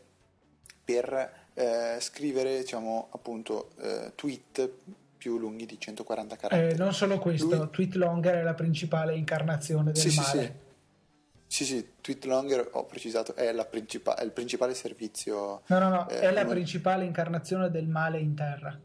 per 0.85 1.49
eh, 1.55 1.97
scrivere 2.01 2.59
diciamo, 2.59 3.09
appunto, 3.11 3.71
eh, 3.81 4.13
tweet 4.15 4.71
più 5.27 5.39
lunghi 5.39 5.67
di 5.67 5.77
140 5.77 6.37
caratteri. 6.37 6.75
Eh, 6.75 6.77
non 6.77 6.95
solo 6.95 7.19
questo, 7.19 7.57
Lui... 7.57 7.71
Tweet 7.71 7.95
Longer 7.97 8.37
è 8.37 8.43
la 8.45 8.55
principale 8.55 9.17
incarnazione 9.17 9.91
del 9.91 9.97
sì, 9.97 10.17
male. 10.17 10.29
Sì, 10.29 10.39
sì. 10.39 10.65
Sì, 11.49 11.65
sì, 11.65 11.89
Tweetlonger, 12.01 12.71
ho 12.73 12.87
precisato, 12.87 13.35
è, 13.35 13.67
principa- 13.69 14.17
è, 14.17 14.25
il 14.25 14.33
principale 14.33 14.75
servizio. 14.75 15.63
No, 15.67 15.79
no, 15.79 15.89
no, 15.89 16.09
eh, 16.09 16.21
è 16.21 16.33
la 16.33 16.43
non... 16.43 16.51
principale 16.53 17.05
incarnazione 17.05 17.71
del 17.71 17.89
male 17.89 18.19
in 18.19 18.35
terra. 18.35 18.79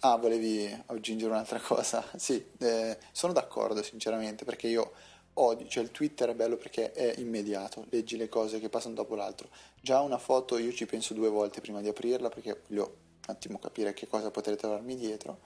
Ah, 0.00 0.16
volevi 0.16 0.70
aggiungere 0.86 1.32
un'altra 1.32 1.58
cosa? 1.58 2.04
Sì, 2.16 2.42
eh, 2.58 2.98
sono 3.12 3.32
d'accordo 3.32 3.82
sinceramente 3.82 4.44
perché 4.44 4.68
io 4.68 4.92
odio, 5.34 5.66
cioè 5.66 5.82
il 5.82 5.90
Twitter 5.90 6.30
è 6.30 6.34
bello 6.34 6.56
perché 6.56 6.92
è 6.92 7.14
immediato, 7.18 7.86
leggi 7.90 8.16
le 8.16 8.28
cose 8.28 8.58
che 8.58 8.68
passano 8.68 8.94
dopo 8.94 9.14
l'altro. 9.14 9.48
Già 9.80 10.00
una 10.00 10.18
foto 10.18 10.56
io 10.56 10.72
ci 10.72 10.86
penso 10.86 11.14
due 11.14 11.28
volte 11.28 11.60
prima 11.60 11.80
di 11.80 11.88
aprirla 11.88 12.28
perché 12.28 12.62
voglio 12.68 13.06
attimo 13.28 13.58
capire 13.58 13.94
che 13.94 14.06
cosa 14.06 14.30
potrei 14.30 14.56
trovarmi 14.56 14.96
dietro 14.96 15.40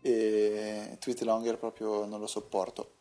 e 0.00 0.96
Tweetlonger 0.98 1.56
proprio 1.56 2.04
non 2.04 2.20
lo 2.20 2.26
sopporto. 2.26 2.96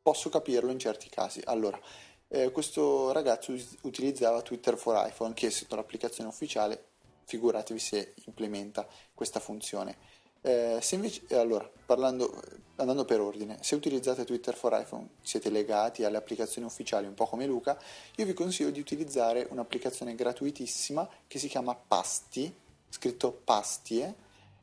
Posso 0.00 0.28
capirlo 0.28 0.70
in 0.70 0.78
certi 0.78 1.08
casi. 1.08 1.40
Allora, 1.44 1.80
eh, 2.28 2.50
questo 2.52 3.10
ragazzo 3.10 3.52
utilizzava 3.82 4.42
Twitter 4.42 4.76
for 4.76 5.04
iPhone, 5.06 5.34
che 5.34 5.46
essendo 5.46 5.76
l'applicazione 5.76 6.28
ufficiale, 6.28 6.90
figuratevi 7.24 7.78
se 7.78 8.14
implementa 8.26 8.86
questa 9.14 9.40
funzione. 9.40 9.96
Eh, 10.42 10.78
se 10.80 10.94
invece, 10.94 11.22
eh, 11.28 11.36
allora, 11.36 11.68
parlando, 11.86 12.40
andando 12.76 13.04
per 13.04 13.20
ordine, 13.20 13.58
se 13.62 13.74
utilizzate 13.74 14.24
Twitter 14.24 14.54
for 14.54 14.78
iPhone, 14.78 15.08
siete 15.22 15.48
legati 15.50 16.04
alle 16.04 16.18
applicazioni 16.18 16.66
ufficiali, 16.66 17.06
un 17.06 17.14
po' 17.14 17.26
come 17.26 17.46
Luca, 17.46 17.76
io 18.16 18.26
vi 18.26 18.34
consiglio 18.34 18.70
di 18.70 18.78
utilizzare 18.78 19.46
un'applicazione 19.50 20.14
gratuitissima 20.14 21.08
che 21.26 21.38
si 21.38 21.48
chiama 21.48 21.74
Pasti, 21.74 22.54
scritto 22.94 23.32
Pastie, 23.32 24.14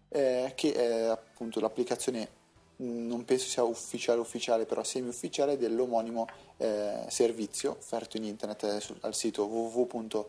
eh, 0.08 0.54
che 0.56 0.74
è 0.74 1.04
appunto 1.08 1.60
l'applicazione 1.60 2.40
non 2.78 3.26
penso 3.26 3.48
sia 3.48 3.64
ufficiale 3.64 4.22
ufficiale, 4.22 4.66
però 4.66 4.84
semi-ufficiale 4.84 5.58
dell'omonimo 5.58 6.26
eh, 6.58 7.06
servizio 7.10 7.76
offerto 7.78 8.18
in 8.18 8.24
internet 8.24 8.64
eh, 8.64 8.82
al 9.02 9.14
sito 9.14 9.44
www.pasti.org 9.46 10.28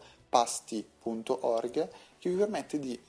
che 2.19 2.29
vi 2.29 2.37
permette 2.37 2.79
di 2.79 3.01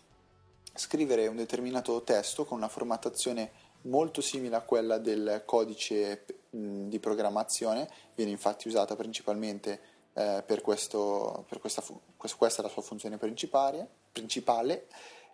scrivere 0.76 1.28
un 1.28 1.36
determinato 1.36 2.02
testo 2.04 2.46
con 2.46 2.58
una 2.58 2.70
formattazione 2.70 3.52
molto 3.82 4.22
simile 4.22 4.56
a 4.56 4.62
quella 4.62 4.98
del 4.98 5.42
codice 5.46 6.24
mh, 6.52 6.88
di 6.88 7.00
programmazione, 7.00 7.90
viene 8.16 8.32
infatti 8.32 8.70
usata 8.70 8.96
principalmente 8.96 9.82
eh, 10.14 10.42
per, 10.46 10.62
questo, 10.62 11.44
per 11.50 11.60
questa, 11.60 11.82
fu- 11.82 12.00
questa 12.16 12.62
è 12.62 12.64
la 12.64 12.70
sua 12.70 12.82
funzione 12.82 13.18
principale, 13.18 14.02
principale 14.14 14.86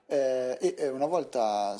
eh, 0.08 0.58
e 0.60 0.88
una 0.88 1.06
volta 1.06 1.78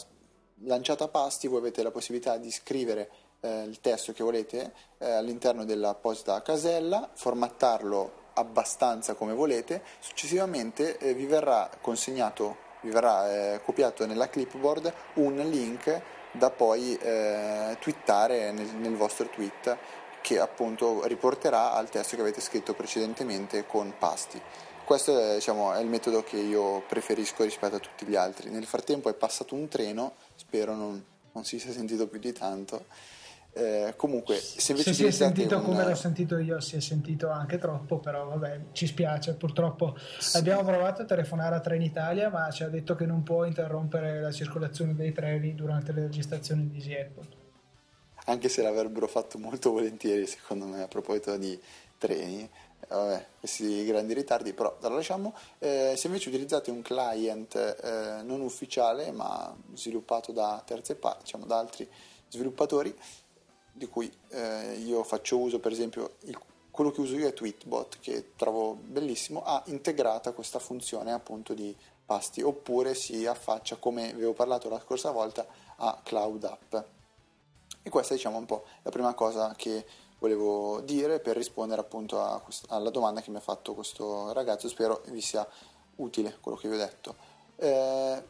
lanciata 0.64 1.08
pasti 1.08 1.48
voi 1.48 1.60
avete 1.60 1.82
la 1.82 1.90
possibilità 1.90 2.38
di 2.38 2.52
scrivere 2.52 3.10
eh, 3.40 3.64
il 3.64 3.80
testo 3.80 4.14
che 4.14 4.24
volete 4.24 4.74
eh, 5.00 5.10
all'interno 5.10 5.66
dell'apposita 5.66 6.42
casella, 6.42 7.10
formattarlo 7.14 8.28
abbastanza 8.34 9.16
come 9.16 9.34
volete, 9.34 9.82
successivamente 10.00 10.98
eh, 10.98 11.14
vi 11.14 11.26
verrà 11.26 11.70
consegnato, 11.82 12.58
vi 12.82 12.90
verrà 12.90 13.54
eh, 13.54 13.62
copiato 13.64 14.06
nella 14.06 14.30
clipboard 14.30 14.94
un 15.16 15.36
link 15.38 16.02
da 16.32 16.52
poi 16.52 16.96
eh, 16.98 17.76
twittare 17.80 18.52
nel, 18.52 18.68
nel 18.76 18.96
vostro 18.96 19.28
tweet 19.30 19.78
che 20.22 20.40
appunto 20.40 21.06
riporterà 21.06 21.74
al 21.74 21.90
testo 21.90 22.16
che 22.16 22.22
avete 22.22 22.42
scritto 22.42 22.74
precedentemente 22.74 23.66
con 23.66 23.94
pasti 23.98 24.40
questo 24.90 25.20
è, 25.20 25.36
diciamo, 25.36 25.72
è, 25.74 25.82
il 25.82 25.88
metodo 25.88 26.24
che 26.24 26.38
io 26.38 26.82
preferisco 26.88 27.44
rispetto 27.44 27.76
a 27.76 27.80
tutti 27.80 28.08
gli 28.08 28.16
altri. 28.16 28.50
Nel 28.50 28.66
frattempo 28.66 29.08
è 29.08 29.14
passato 29.14 29.54
un 29.54 29.68
treno, 29.68 30.16
spero 30.34 30.74
non, 30.74 31.06
non 31.32 31.46
si 31.46 31.60
sia 31.60 31.72
sentito 31.72 32.08
più 32.08 32.18
di 32.18 32.34
tanto. 32.34 32.86
Eh, 33.54 33.94
comunque, 33.96 34.38
se 34.38 34.72
invece 34.72 34.94
se 34.96 35.04
si 35.04 35.06
è 35.06 35.12
sentito 35.12 35.58
un... 35.58 35.64
come 35.64 35.86
l'ho 35.86 35.94
sentito 35.94 36.40
io, 36.40 36.60
si 36.60 36.76
è 36.76 36.80
sentito 36.80 37.30
anche 37.30 37.60
troppo, 37.60 38.00
però 38.00 38.30
vabbè, 38.30 38.62
ci 38.72 38.88
spiace. 38.88 39.36
Purtroppo 39.36 39.96
sì. 40.18 40.38
abbiamo 40.38 40.64
provato 40.64 41.04
a 41.04 41.06
telefonare 41.06 41.54
a 41.54 41.60
Trenitalia, 41.60 42.32
ma 42.32 42.50
ci 42.50 42.64
ha 42.64 42.68
detto 42.68 42.96
che 42.96 43.06
non 43.06 43.22
può 43.22 43.46
interrompere 43.46 44.20
la 44.20 44.32
circolazione 44.32 44.96
dei 44.96 45.12
treni 45.12 45.54
durante 45.54 45.92
le 45.92 46.02
registrazioni 46.02 46.68
di 46.68 46.96
Apple. 46.96 47.28
Anche 48.26 48.50
se 48.50 48.64
l'avrebbero 48.64 49.08
fatto 49.08 49.38
molto 49.38 49.70
volentieri, 49.70 50.26
secondo 50.26 50.66
me, 50.66 50.82
a 50.82 50.88
proposito 50.88 51.38
di 51.38 51.62
treni 52.00 52.50
vabbè, 52.88 53.26
questi 53.40 53.86
grandi 53.86 54.14
ritardi, 54.14 54.54
però 54.54 54.76
la 54.80 54.90
lasciamo. 54.90 55.36
Eh, 55.60 55.94
se 55.98 56.08
invece 56.08 56.30
utilizzate 56.30 56.72
un 56.72 56.82
client 56.82 57.56
eh, 57.56 58.22
non 58.24 58.42
ufficiale 58.42 59.12
ma 59.12 59.56
sviluppato 59.74 60.32
da 60.32 60.62
terze 60.66 60.96
parti, 60.96 61.24
diciamo 61.24 61.46
da 61.46 61.58
altri 61.58 61.90
sviluppatori, 62.30 62.96
di 63.72 63.88
cui 63.88 64.12
eh, 64.30 64.76
io 64.84 65.04
faccio 65.04 65.38
uso, 65.38 65.60
per 65.60 65.72
esempio, 65.72 66.16
il, 66.22 66.38
quello 66.72 66.92
che 66.92 67.02
uso 67.02 67.16
io 67.16 67.28
è 67.28 67.34
Tweetbot, 67.34 68.00
che 68.00 68.32
trovo 68.36 68.74
bellissimo, 68.74 69.44
ha 69.44 69.62
integrata 69.66 70.32
questa 70.32 70.60
funzione 70.60 71.12
appunto 71.12 71.54
di 71.54 71.76
pasti, 72.06 72.42
oppure 72.42 72.96
si 72.96 73.26
affaccia, 73.26 73.76
come 73.76 74.12
avevo 74.12 74.34
parlato 74.34 74.70
la 74.70 74.80
scorsa 74.80 75.12
volta, 75.12 75.46
a 75.78 76.00
Cloud 76.04 76.44
App. 76.44 76.76
E 77.84 77.90
questa 77.90 78.14
diciamo 78.14 78.38
un 78.38 78.46
po' 78.46 78.66
la 78.82 78.92
prima 78.92 79.14
cosa 79.14 79.54
che 79.56 79.86
volevo 80.20 80.82
dire 80.82 81.20
per 81.20 81.36
rispondere 81.36 81.82
appunto 81.82 82.42
quest- 82.44 82.66
alla 82.70 82.90
domanda 82.90 83.22
che 83.22 83.32
mi 83.32 83.38
ha 83.38 83.42
fatto 83.42 83.74
questo 83.74 84.32
ragazzo. 84.34 84.68
Spero 84.68 85.02
vi 85.08 85.22
sia 85.22 85.48
utile 85.98 86.38
quello 86.40 86.58
che 86.58 86.68
vi 86.68 86.76
ho 86.76 86.78
detto. 86.78 87.16
Eh, 87.56 88.24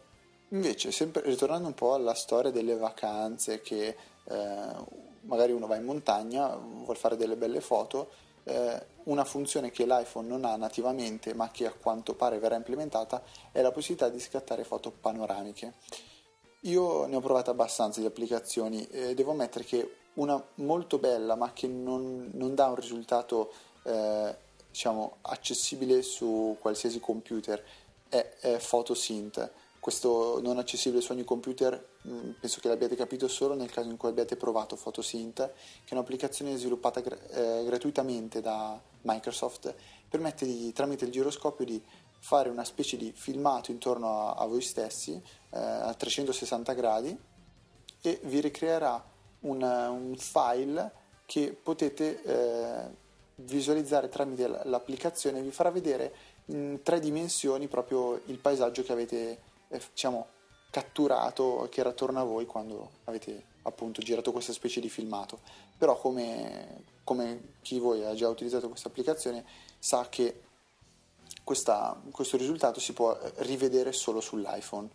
invece, 0.50 0.92
sempre 0.92 1.22
ritornando 1.24 1.68
un 1.68 1.74
po' 1.74 1.94
alla 1.94 2.14
storia 2.14 2.52
delle 2.52 2.76
vacanze, 2.76 3.62
che 3.62 3.96
eh, 4.24 5.08
magari 5.22 5.52
uno 5.52 5.68
va 5.68 5.76
in 5.76 5.86
montagna, 5.86 6.56
vuole 6.56 6.98
fare 6.98 7.16
delle 7.16 7.36
belle 7.36 7.62
foto, 7.62 8.10
eh, 8.44 8.98
una 9.04 9.24
funzione 9.24 9.72
che 9.72 9.86
l'iPhone 9.86 10.28
non 10.28 10.46
ha 10.46 10.56
nativamente, 10.56 11.34
ma 11.34 11.52
che 11.52 11.66
a 11.66 11.74
quanto 11.74 12.16
pare 12.16 12.40
verrà 12.40 12.56
implementata, 12.56 13.22
è 13.52 13.62
la 13.62 13.72
possibilità 13.72 14.10
di 14.10 14.20
scattare 14.20 14.64
foto 14.64 14.92
panoramiche. 14.92 15.74
Io 16.64 17.06
ne 17.06 17.16
ho 17.16 17.22
provate 17.22 17.52
abbastanza 17.52 18.00
di 18.00 18.06
applicazioni 18.06 18.86
e 18.88 19.14
devo 19.14 19.32
ammettere 19.32 19.64
che 19.64 19.96
una 20.20 20.42
molto 20.56 20.98
bella 20.98 21.36
ma 21.36 21.52
che 21.54 21.68
non, 21.68 22.30
non 22.34 22.56
dà 22.56 22.68
un 22.68 22.76
risultato 22.76 23.52
eh, 23.84 24.36
diciamo, 24.70 25.18
accessibile 25.22 26.02
su 26.02 26.58
qualsiasi 26.60 27.00
computer 27.00 27.64
è, 28.08 28.36
è 28.40 28.58
PhotoSynth. 28.58 29.52
Questo 29.80 30.40
non 30.42 30.58
accessibile 30.58 31.02
su 31.02 31.14
ogni 31.14 31.24
computer 31.24 31.74
mh, 32.02 32.30
penso 32.40 32.60
che 32.60 32.68
l'abbiate 32.68 32.96
capito 32.96 33.28
solo 33.28 33.56
nel 33.56 33.72
caso 33.72 33.90
in 33.90 33.98
cui 33.98 34.10
abbiate 34.10 34.36
provato 34.36 34.76
PhotoSynth, 34.76 35.36
che 35.36 35.90
è 35.90 35.94
un'applicazione 35.94 36.56
sviluppata 36.58 37.02
eh, 37.02 37.64
gratuitamente 37.66 38.42
da 38.42 38.80
Microsoft, 39.02 39.74
permette 40.10 40.46
di, 40.46 40.74
tramite 40.74 41.06
il 41.06 41.12
giroscopio 41.12 41.66
di 41.66 41.82
fare 42.22 42.50
una 42.50 42.66
specie 42.66 42.98
di 42.98 43.14
filmato 43.16 43.72
intorno 43.72 44.28
a, 44.28 44.34
a 44.34 44.46
voi 44.46 44.62
stessi 44.62 45.14
eh, 45.14 45.58
a 45.58 45.94
360 45.94 46.74
gradi 46.74 47.18
e 48.02 48.20
vi 48.24 48.42
ricreerà 48.42 49.02
un, 49.42 49.62
un 49.62 50.16
file 50.18 50.92
che 51.26 51.56
potete 51.62 52.24
eh, 52.24 52.90
visualizzare 53.36 54.10
tramite 54.10 54.48
l'applicazione. 54.66 55.42
Vi 55.42 55.52
farà 55.52 55.72
vedere 55.72 56.14
in 56.46 56.80
tre 56.84 57.00
dimensioni 57.00 57.68
proprio 57.68 58.22
il 58.26 58.40
paesaggio 58.40 58.84
che 58.84 58.92
avete 58.92 59.42
eh, 59.68 59.82
diciamo, 59.92 60.28
catturato 60.72 61.68
che 61.70 61.80
era 61.80 61.90
attorno 61.90 62.20
a 62.20 62.24
voi 62.24 62.46
quando 62.46 62.92
avete 63.06 63.46
appunto 63.64 64.02
girato 64.02 64.32
questa 64.32 64.54
specie 64.54 64.80
di 64.80 64.90
filmato. 64.90 65.40
Però 65.78 65.98
come, 65.98 66.84
come 67.04 67.54
chi 67.62 67.80
voi 67.80 68.04
ha 68.04 68.14
già 68.14 68.28
utilizzato 68.28 68.68
questa 68.68 68.88
applicazione 68.88 69.46
sa 69.78 70.08
che 70.10 70.42
questa, 71.44 72.00
questo 72.12 72.38
risultato 72.38 72.80
si 72.80 72.94
può 72.94 73.18
eh, 73.18 73.32
rivedere 73.38 73.92
solo 73.92 74.20
sull'iPhone. 74.20 74.90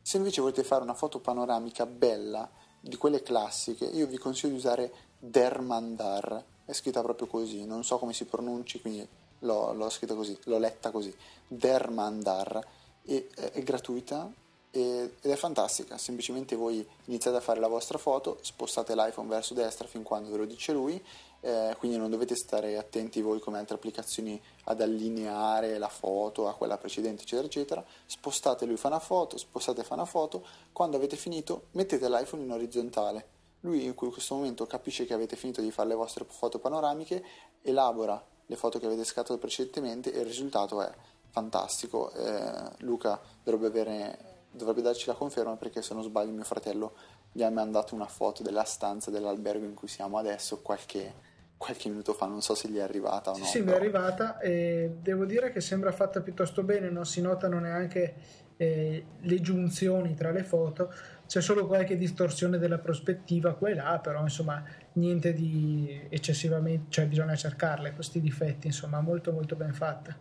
Se 0.00 0.16
invece 0.16 0.40
volete 0.40 0.64
fare 0.64 0.82
una 0.82 0.94
foto 0.94 1.20
panoramica 1.20 1.86
bella 1.86 2.50
di 2.84 2.96
quelle 2.96 3.22
classiche, 3.22 3.84
io 3.84 4.08
vi 4.08 4.18
consiglio 4.18 4.52
di 4.52 4.58
usare 4.58 4.92
Dermandar, 5.18 6.44
è 6.64 6.72
scritta 6.72 7.00
proprio 7.00 7.28
così, 7.28 7.64
non 7.64 7.84
so 7.84 7.98
come 7.98 8.12
si 8.12 8.24
pronunci, 8.24 8.80
quindi 8.80 9.06
l'ho, 9.40 9.72
l'ho 9.72 9.88
scritta 9.88 10.14
così, 10.14 10.36
l'ho 10.44 10.58
letta 10.58 10.90
così, 10.90 11.14
Dermandar, 11.46 12.60
e, 13.04 13.28
è 13.28 13.62
gratuita, 13.62 14.30
ed 14.74 15.12
è 15.20 15.36
fantastica, 15.36 15.98
semplicemente 15.98 16.56
voi 16.56 16.86
iniziate 17.04 17.36
a 17.36 17.40
fare 17.40 17.60
la 17.60 17.68
vostra 17.68 17.98
foto, 17.98 18.38
spostate 18.40 18.94
l'iPhone 18.94 19.28
verso 19.28 19.52
destra 19.52 19.86
fin 19.86 20.02
quando 20.02 20.30
ve 20.30 20.38
lo 20.38 20.44
dice 20.46 20.72
lui, 20.72 21.02
eh, 21.40 21.76
quindi 21.78 21.98
non 21.98 22.08
dovete 22.08 22.34
stare 22.34 22.78
attenti 22.78 23.20
voi 23.20 23.38
come 23.38 23.58
altre 23.58 23.74
applicazioni 23.74 24.40
ad 24.64 24.80
allineare 24.80 25.76
la 25.76 25.90
foto 25.90 26.48
a 26.48 26.54
quella 26.54 26.78
precedente 26.78 27.24
eccetera 27.24 27.46
eccetera, 27.46 27.84
spostate 28.06 28.64
lui 28.64 28.78
fa 28.78 28.88
una 28.88 28.98
foto, 28.98 29.36
spostate 29.36 29.84
fa 29.84 29.92
una 29.92 30.06
foto, 30.06 30.42
quando 30.72 30.96
avete 30.96 31.16
finito 31.16 31.66
mettete 31.72 32.08
l'iPhone 32.08 32.42
in 32.42 32.50
orizzontale, 32.52 33.26
lui 33.60 33.84
in 33.84 33.94
questo 33.94 34.36
momento 34.36 34.66
capisce 34.66 35.04
che 35.04 35.12
avete 35.12 35.36
finito 35.36 35.60
di 35.60 35.70
fare 35.70 35.88
le 35.88 35.96
vostre 35.96 36.24
foto 36.26 36.58
panoramiche, 36.58 37.22
elabora 37.60 38.24
le 38.46 38.56
foto 38.56 38.78
che 38.78 38.86
avete 38.86 39.04
scattato 39.04 39.36
precedentemente 39.36 40.10
e 40.10 40.20
il 40.20 40.26
risultato 40.26 40.80
è 40.80 40.90
fantastico, 41.28 42.10
eh, 42.12 42.70
Luca 42.78 43.20
dovrebbe 43.42 43.66
avere 43.66 44.31
dovrebbe 44.52 44.82
darci 44.82 45.06
la 45.06 45.14
conferma 45.14 45.56
perché 45.56 45.82
se 45.82 45.94
non 45.94 46.02
sbaglio 46.02 46.32
mio 46.32 46.44
fratello 46.44 46.94
gli 47.32 47.42
ha 47.42 47.50
mandato 47.50 47.94
una 47.94 48.06
foto 48.06 48.42
della 48.42 48.64
stanza 48.64 49.10
dell'albergo 49.10 49.64
in 49.64 49.74
cui 49.74 49.88
siamo 49.88 50.18
adesso 50.18 50.60
qualche, 50.60 51.14
qualche 51.56 51.88
minuto 51.88 52.12
fa, 52.12 52.26
non 52.26 52.42
so 52.42 52.54
se 52.54 52.68
gli 52.68 52.76
è 52.76 52.82
arrivata 52.82 53.30
o 53.30 53.38
no. 53.38 53.44
Sì, 53.44 53.62
mi 53.62 53.72
è 53.72 53.74
arrivata 53.74 54.38
e 54.38 54.96
devo 55.00 55.24
dire 55.24 55.50
che 55.50 55.60
sembra 55.60 55.92
fatta 55.92 56.20
piuttosto 56.20 56.62
bene, 56.62 56.90
non 56.90 57.06
si 57.06 57.22
notano 57.22 57.58
neanche 57.58 58.14
eh, 58.58 59.04
le 59.18 59.40
giunzioni 59.40 60.14
tra 60.14 60.30
le 60.30 60.44
foto, 60.44 60.92
c'è 61.26 61.40
solo 61.40 61.66
qualche 61.66 61.96
distorsione 61.96 62.58
della 62.58 62.78
prospettiva 62.78 63.54
qua 63.54 63.70
e 63.70 63.74
là, 63.74 63.98
però 64.02 64.20
insomma 64.20 64.62
niente 64.94 65.32
di 65.32 66.06
eccessivamente, 66.10 66.90
cioè 66.90 67.06
bisogna 67.06 67.34
cercarle 67.34 67.94
questi 67.94 68.20
difetti, 68.20 68.66
insomma 68.66 69.00
molto 69.00 69.32
molto 69.32 69.56
ben 69.56 69.72
fatta. 69.72 70.14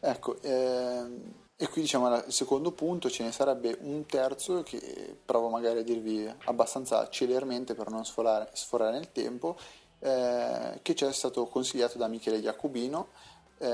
Ecco, 0.00 0.42
ehm 0.42 1.42
e 1.56 1.68
qui 1.68 1.82
diciamo 1.82 2.06
al 2.06 2.32
secondo 2.32 2.72
punto 2.72 3.08
ce 3.08 3.22
ne 3.22 3.30
sarebbe 3.30 3.76
un 3.82 4.06
terzo 4.06 4.64
che 4.64 5.16
provo 5.24 5.48
magari 5.48 5.78
a 5.78 5.82
dirvi 5.82 6.28
abbastanza 6.46 7.08
celermente 7.08 7.74
per 7.74 7.90
non 7.90 8.04
sforare, 8.04 8.50
sforare 8.54 8.90
nel 8.92 9.12
tempo, 9.12 9.56
eh, 10.00 10.80
che 10.82 10.94
ci 10.96 11.04
è 11.04 11.12
stato 11.12 11.46
consigliato 11.46 11.96
da 11.96 12.08
Michele 12.08 12.40
Jacobino. 12.40 13.08
Eh, 13.58 13.68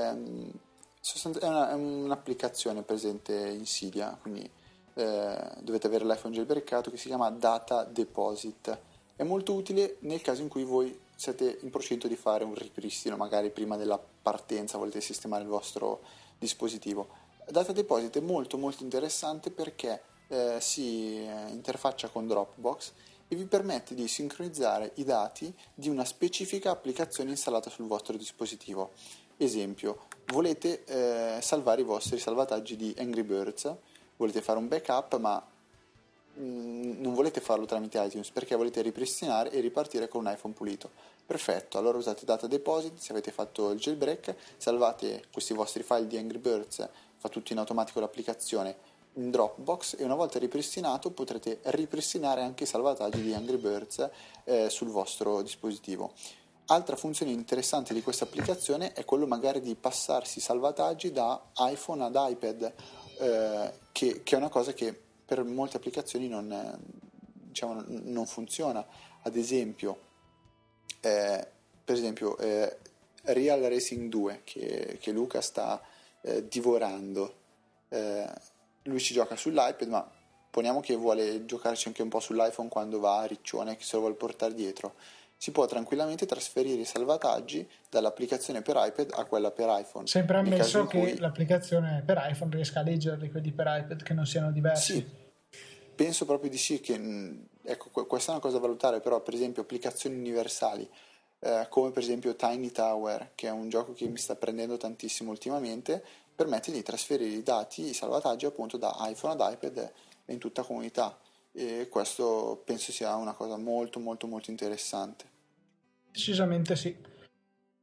è, 1.39 1.47
una, 1.47 1.71
è, 1.71 1.73
un'applicazione 1.73 2.83
presente 2.83 3.33
in 3.33 3.63
Cydia, 3.63 4.15
quindi 4.21 4.47
eh, 4.93 5.51
dovete 5.61 5.87
avere 5.87 6.05
l'iPhone 6.05 6.35
jailbreakato 6.35 6.91
che 6.91 6.97
si 6.97 7.07
chiama 7.07 7.31
Data 7.31 7.83
Deposit. 7.83 8.79
È 9.15 9.23
molto 9.23 9.53
utile 9.53 9.97
nel 10.01 10.21
caso 10.21 10.43
in 10.43 10.49
cui 10.49 10.63
voi 10.63 10.97
siete 11.15 11.57
in 11.61 11.71
procinto 11.71 12.07
di 12.07 12.15
fare 12.15 12.43
un 12.43 12.53
ripristino, 12.53 13.17
magari 13.17 13.49
prima 13.49 13.75
della 13.75 13.99
partenza 14.21 14.77
volete 14.77 15.01
sistemare 15.01 15.41
il 15.41 15.49
vostro 15.49 16.01
dispositivo 16.37 17.29
Data 17.51 17.73
Deposit 17.73 18.17
è 18.17 18.21
molto 18.21 18.57
molto 18.57 18.83
interessante 18.83 19.51
perché 19.51 20.01
eh, 20.29 20.57
si 20.61 21.17
eh, 21.17 21.49
interfaccia 21.49 22.07
con 22.07 22.25
Dropbox 22.25 22.93
e 23.27 23.35
vi 23.35 23.45
permette 23.45 23.93
di 23.93 24.07
sincronizzare 24.07 24.91
i 24.95 25.03
dati 25.03 25.53
di 25.73 25.89
una 25.89 26.05
specifica 26.05 26.71
applicazione 26.71 27.31
installata 27.31 27.69
sul 27.69 27.87
vostro 27.87 28.15
dispositivo. 28.15 28.91
Esempio, 29.37 30.07
volete 30.27 30.83
eh, 30.85 31.41
salvare 31.41 31.81
i 31.81 31.83
vostri 31.85 32.19
salvataggi 32.19 32.75
di 32.75 32.95
Angry 32.97 33.23
Birds, 33.23 33.73
volete 34.15 34.41
fare 34.41 34.57
un 34.57 34.67
backup 34.67 35.17
ma 35.17 35.45
mm, 36.39 37.01
non 37.01 37.13
volete 37.13 37.41
farlo 37.41 37.65
tramite 37.65 38.01
iTunes 38.01 38.29
perché 38.31 38.55
volete 38.55 38.81
ripristinare 38.81 39.51
e 39.51 39.59
ripartire 39.59 40.07
con 40.07 40.25
un 40.25 40.31
iPhone 40.31 40.53
pulito. 40.53 40.89
Perfetto, 41.25 41.77
allora 41.77 41.97
usate 41.97 42.23
Data 42.25 42.47
Deposit, 42.47 42.97
se 42.97 43.11
avete 43.11 43.31
fatto 43.31 43.71
il 43.71 43.79
jailbreak, 43.79 44.35
salvate 44.57 45.25
questi 45.31 45.53
vostri 45.53 45.83
file 45.83 46.07
di 46.07 46.17
Angry 46.17 46.37
Birds 46.37 46.87
fa 47.21 47.29
tutto 47.29 47.53
in 47.53 47.59
automatico 47.59 47.99
l'applicazione 47.99 48.75
in 49.13 49.29
Dropbox 49.29 49.95
e 49.99 50.03
una 50.03 50.15
volta 50.15 50.39
ripristinato 50.39 51.11
potrete 51.11 51.59
ripristinare 51.65 52.41
anche 52.41 52.63
i 52.63 52.67
salvataggi 52.67 53.21
di 53.21 53.31
Angry 53.31 53.57
Birds 53.57 54.09
eh, 54.45 54.71
sul 54.71 54.87
vostro 54.87 55.43
dispositivo. 55.43 56.13
Altra 56.65 56.95
funzione 56.95 57.31
interessante 57.31 57.93
di 57.93 58.01
questa 58.01 58.23
applicazione 58.23 58.93
è 58.93 59.05
quello 59.05 59.27
magari 59.27 59.61
di 59.61 59.75
passarsi 59.75 60.39
i 60.39 60.41
salvataggi 60.41 61.11
da 61.11 61.39
iPhone 61.57 62.05
ad 62.05 62.15
iPad, 62.15 62.73
eh, 63.19 63.73
che, 63.91 64.23
che, 64.23 64.35
è 64.35 64.37
una 64.39 64.49
cosa 64.49 64.73
che 64.73 64.99
per 65.23 65.43
molte 65.43 65.77
applicazioni 65.77 66.27
non, 66.27 66.75
diciamo, 67.33 67.83
non 67.85 68.25
funziona. 68.25 68.83
Ad 69.21 69.35
esempio, 69.35 69.99
eh, 71.01 71.47
per 71.85 71.95
esempio 71.95 72.35
eh, 72.39 72.77
Real 73.25 73.59
Racing 73.59 74.09
2 74.09 74.41
che, 74.43 74.97
che 74.99 75.11
Luca 75.11 75.41
sta 75.41 75.79
eh, 76.21 76.47
divorando. 76.47 77.35
Eh, 77.89 78.29
lui 78.83 78.99
ci 78.99 79.13
gioca 79.13 79.35
sull'iPad, 79.35 79.87
ma 79.87 80.09
poniamo 80.49 80.79
che 80.79 80.95
vuole 80.95 81.45
giocarci 81.45 81.87
anche 81.87 82.01
un 82.01 82.09
po' 82.09 82.19
sull'iPhone 82.19 82.69
quando 82.69 82.99
va 82.99 83.19
a 83.19 83.25
Riccione, 83.25 83.75
che 83.75 83.83
se 83.83 83.95
lo 83.95 84.01
vuole 84.01 84.15
portare 84.15 84.53
dietro. 84.53 84.95
Si 85.37 85.51
può 85.51 85.65
tranquillamente 85.65 86.27
trasferire 86.27 86.81
i 86.81 86.85
salvataggi 86.85 87.67
dall'applicazione 87.89 88.61
per 88.61 88.75
iPad 88.77 89.11
a 89.13 89.25
quella 89.25 89.49
per 89.49 89.69
iPhone. 89.69 90.05
Sempre 90.05 90.37
ammesso 90.37 90.85
che 90.85 90.99
cui... 90.99 91.17
l'applicazione 91.17 92.03
per 92.05 92.21
iPhone 92.29 92.53
riesca 92.53 92.81
a 92.81 92.83
leggerli 92.83 93.31
quelli 93.31 93.51
per 93.51 93.65
iPad, 93.67 94.03
che 94.03 94.13
non 94.13 94.27
siano 94.27 94.51
diversi. 94.51 94.93
Sì, 94.93 95.05
penso 95.95 96.25
proprio 96.25 96.51
di 96.51 96.57
sì. 96.57 96.79
Che, 96.79 96.93
ecco, 97.63 98.05
questa 98.05 98.29
è 98.29 98.33
una 98.33 98.43
cosa 98.43 98.57
da 98.57 98.61
valutare, 98.61 98.99
però, 98.99 99.19
per 99.21 99.33
esempio, 99.33 99.63
applicazioni 99.63 100.15
universali 100.15 100.87
eh, 101.43 101.65
come 101.69 101.91
per 101.91 102.03
esempio 102.03 102.35
Tiny 102.35 102.71
Tower, 102.71 103.31
che 103.35 103.47
è 103.47 103.51
un 103.51 103.69
gioco 103.69 103.93
che 103.93 104.07
mi 104.07 104.17
sta 104.17 104.35
prendendo 104.35 104.77
tantissimo 104.77 105.31
ultimamente, 105.31 106.03
permette 106.35 106.71
di 106.71 106.81
trasferire 106.83 107.35
i 107.35 107.43
dati, 107.43 107.89
i 107.89 107.93
salvataggi 107.93 108.45
appunto 108.45 108.77
da 108.77 108.95
iPhone 109.01 109.33
ad 109.33 109.53
iPad 109.53 109.91
in 110.25 110.37
tutta 110.37 110.63
comunità 110.63 111.17
e 111.51 111.87
questo 111.89 112.61
penso 112.63 112.91
sia 112.91 113.15
una 113.15 113.33
cosa 113.33 113.57
molto 113.57 113.99
molto 113.99 114.27
molto 114.27 114.51
interessante. 114.51 115.25
Decisamente 116.11 116.75
sì. 116.75 116.95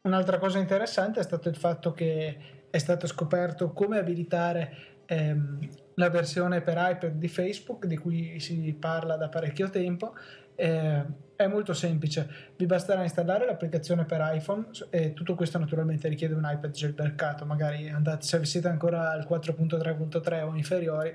Un'altra 0.03 0.39
cosa 0.39 0.59
interessante 0.59 1.21
è 1.21 1.23
stato 1.23 1.49
il 1.49 1.57
fatto 1.57 1.93
che 1.93 2.67
è 2.71 2.79
stato 2.79 3.07
scoperto 3.07 3.73
come 3.73 3.99
abilitare 3.99 5.03
ehm, 5.07 5.69
la 5.95 6.11
versione 6.11 6.61
per 6.61 6.77
iPad 6.79 7.13
di 7.13 7.29
Facebook, 7.29 7.87
di 7.87 7.97
cui 7.97 8.39
si 8.41 8.75
parla 8.79 9.17
da 9.17 9.29
parecchio 9.29 9.69
tempo, 9.69 10.15
eh, 10.55 11.05
è 11.39 11.47
molto 11.47 11.73
semplice, 11.73 12.29
vi 12.57 12.67
basterà 12.67 13.01
installare 13.03 13.47
l'applicazione 13.47 14.05
per 14.05 14.29
iPhone 14.35 14.71
e 14.91 15.15
tutto 15.15 15.37
questo 15.37 15.57
naturalmente 15.57 16.09
richiede 16.09 16.35
un 16.35 16.43
iPad 16.45 16.73
jailbreakato, 16.73 17.45
magari 17.45 17.89
andate, 17.89 18.27
se 18.27 18.45
siete 18.45 18.67
ancora 18.67 19.13
al 19.13 19.25
4.3.3 19.25 20.43
o 20.43 20.57
inferiori 20.57 21.15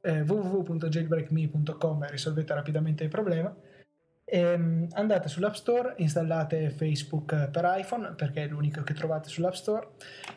eh, 0.00 0.22
www.jailbreakme.com 0.22 2.04
e 2.04 2.10
risolvete 2.10 2.54
rapidamente 2.54 3.04
il 3.04 3.10
problema. 3.10 3.54
E, 4.24 4.38
ehm, 4.38 4.86
andate 4.92 5.28
sull'App 5.28 5.52
Store, 5.52 5.92
installate 5.98 6.70
Facebook 6.70 7.50
per 7.50 7.70
iPhone 7.76 8.14
perché 8.14 8.44
è 8.44 8.48
l'unico 8.48 8.82
che 8.82 8.94
trovate 8.94 9.28
sull'App 9.28 9.52
Store, 9.52 9.88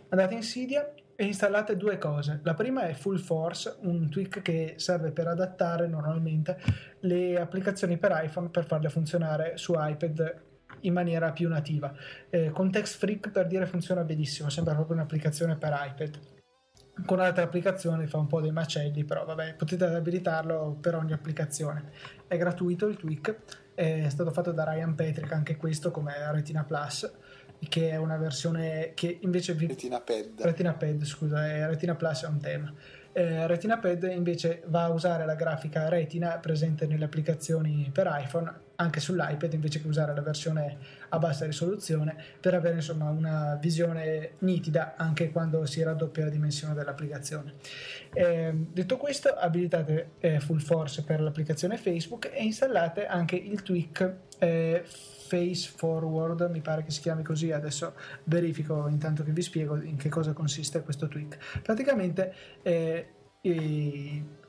andate 0.10 0.34
in 0.34 0.42
Cydia 0.42 0.94
e 1.16 1.26
installate 1.26 1.78
due 1.78 1.98
cose. 1.98 2.40
La 2.44 2.54
prima 2.54 2.84
è 2.84 2.94
Full 2.94 3.18
Force, 3.18 3.78
un 3.82 4.10
tweak 4.10 4.42
che 4.42 4.74
serve 4.78 5.12
per 5.12 5.28
adattare 5.28 5.88
normalmente 5.88 6.58
le 7.02 7.40
applicazioni 7.40 7.98
per 7.98 8.20
iPhone 8.24 8.50
per 8.50 8.66
farle 8.66 8.90
funzionare 8.90 9.58
su 9.58 9.74
iPad 9.76 10.42
in 10.82 10.94
maniera 10.94 11.32
più 11.32 11.50
nativa. 11.50 11.94
Eh, 12.30 12.50
con 12.52 12.72
Text 12.72 12.98
Freak 12.98 13.32
per 13.32 13.48
dire 13.48 13.66
funziona 13.66 14.04
benissimo, 14.04 14.50
sembra 14.50 14.74
proprio 14.74 14.96
un'applicazione 14.96 15.56
per 15.56 15.74
iPad. 15.74 16.20
Con 17.06 17.20
altre 17.20 17.44
applicazioni 17.44 18.06
fa 18.06 18.18
un 18.18 18.28
po' 18.28 18.42
dei 18.42 18.52
macelli, 18.52 19.04
però 19.04 19.26
vabbè, 19.26 19.56
potete 19.56 19.86
abilitarlo 19.86 20.78
per 20.80 20.96
ogni 20.96 21.14
applicazione. 21.14 21.92
È 22.28 22.38
gratuito 22.38 22.88
il 22.88 22.98
tweak, 22.98 23.36
è 23.74 24.08
stato 24.10 24.32
fatto 24.32 24.52
da 24.52 24.64
Ryan 24.64 24.94
Patrick 24.94 25.32
anche 25.32 25.58
questo 25.58 25.90
come 25.90 26.14
Retina 26.32 26.64
Plus 26.64 27.12
che 27.68 27.92
è 27.92 27.96
una 27.96 28.18
versione 28.18 28.92
che 28.94 29.20
invece 29.22 29.54
vi... 29.54 29.68
Retina 29.68 30.00
Pad. 30.00 30.42
Retina 30.42 30.74
Pad, 30.74 31.04
scusa, 31.04 31.48
è 31.48 31.66
Retina 31.68 31.96
Plus 31.96 32.24
è 32.24 32.28
un 32.28 32.40
tema. 32.40 32.74
Eh, 33.12 33.46
Retina 33.48 33.78
Pad 33.78 34.10
invece 34.12 34.64
va 34.68 34.86
a 34.86 34.90
usare 34.90 35.26
la 35.26 35.36
grafica 35.36 35.88
Retina 35.88 36.40
presente 36.40 36.88
nelle 36.88 37.06
applicazioni 37.06 37.90
per 37.94 38.10
iPhone 38.20 38.52
anche 38.84 39.00
sull'iPad 39.00 39.54
invece 39.54 39.82
che 39.82 39.88
usare 39.88 40.14
la 40.14 40.22
versione 40.22 40.78
a 41.10 41.18
bassa 41.18 41.46
risoluzione 41.46 42.16
per 42.40 42.54
avere 42.54 42.76
insomma 42.76 43.10
una 43.10 43.58
visione 43.60 44.34
nitida 44.40 44.96
anche 44.98 45.32
quando 45.32 45.66
si 45.66 45.82
raddoppia 45.82 46.26
la 46.26 46.30
dimensione 46.30 46.74
dell'applicazione. 46.74 47.56
Eh, 48.14 48.54
detto 48.54 48.98
questo, 48.98 49.30
abilitate 49.30 50.12
eh, 50.20 50.40
Full 50.40 50.60
Force 50.60 51.04
per 51.04 51.22
l'applicazione 51.22 51.78
Facebook 51.78 52.30
e 52.34 52.44
installate 52.44 53.06
anche 53.06 53.36
il 53.36 53.62
tweak 53.64 54.16
eh, 54.40 54.84
Face 54.86 55.72
Forward, 55.76 56.50
mi 56.52 56.62
pare 56.62 56.84
che 56.84 56.92
si 56.92 57.02
chiami 57.02 57.24
così, 57.24 57.52
adesso 57.52 57.96
verifico 58.26 58.88
intanto 58.88 59.24
che 59.24 59.32
vi 59.32 59.42
spiego 59.42 59.82
in 59.82 59.96
che 59.96 60.10
cosa 60.10 60.34
consiste 60.34 60.84
questo 60.84 61.08
tweak. 61.08 61.62
Praticamente 61.62 62.34
eh, 62.62 63.08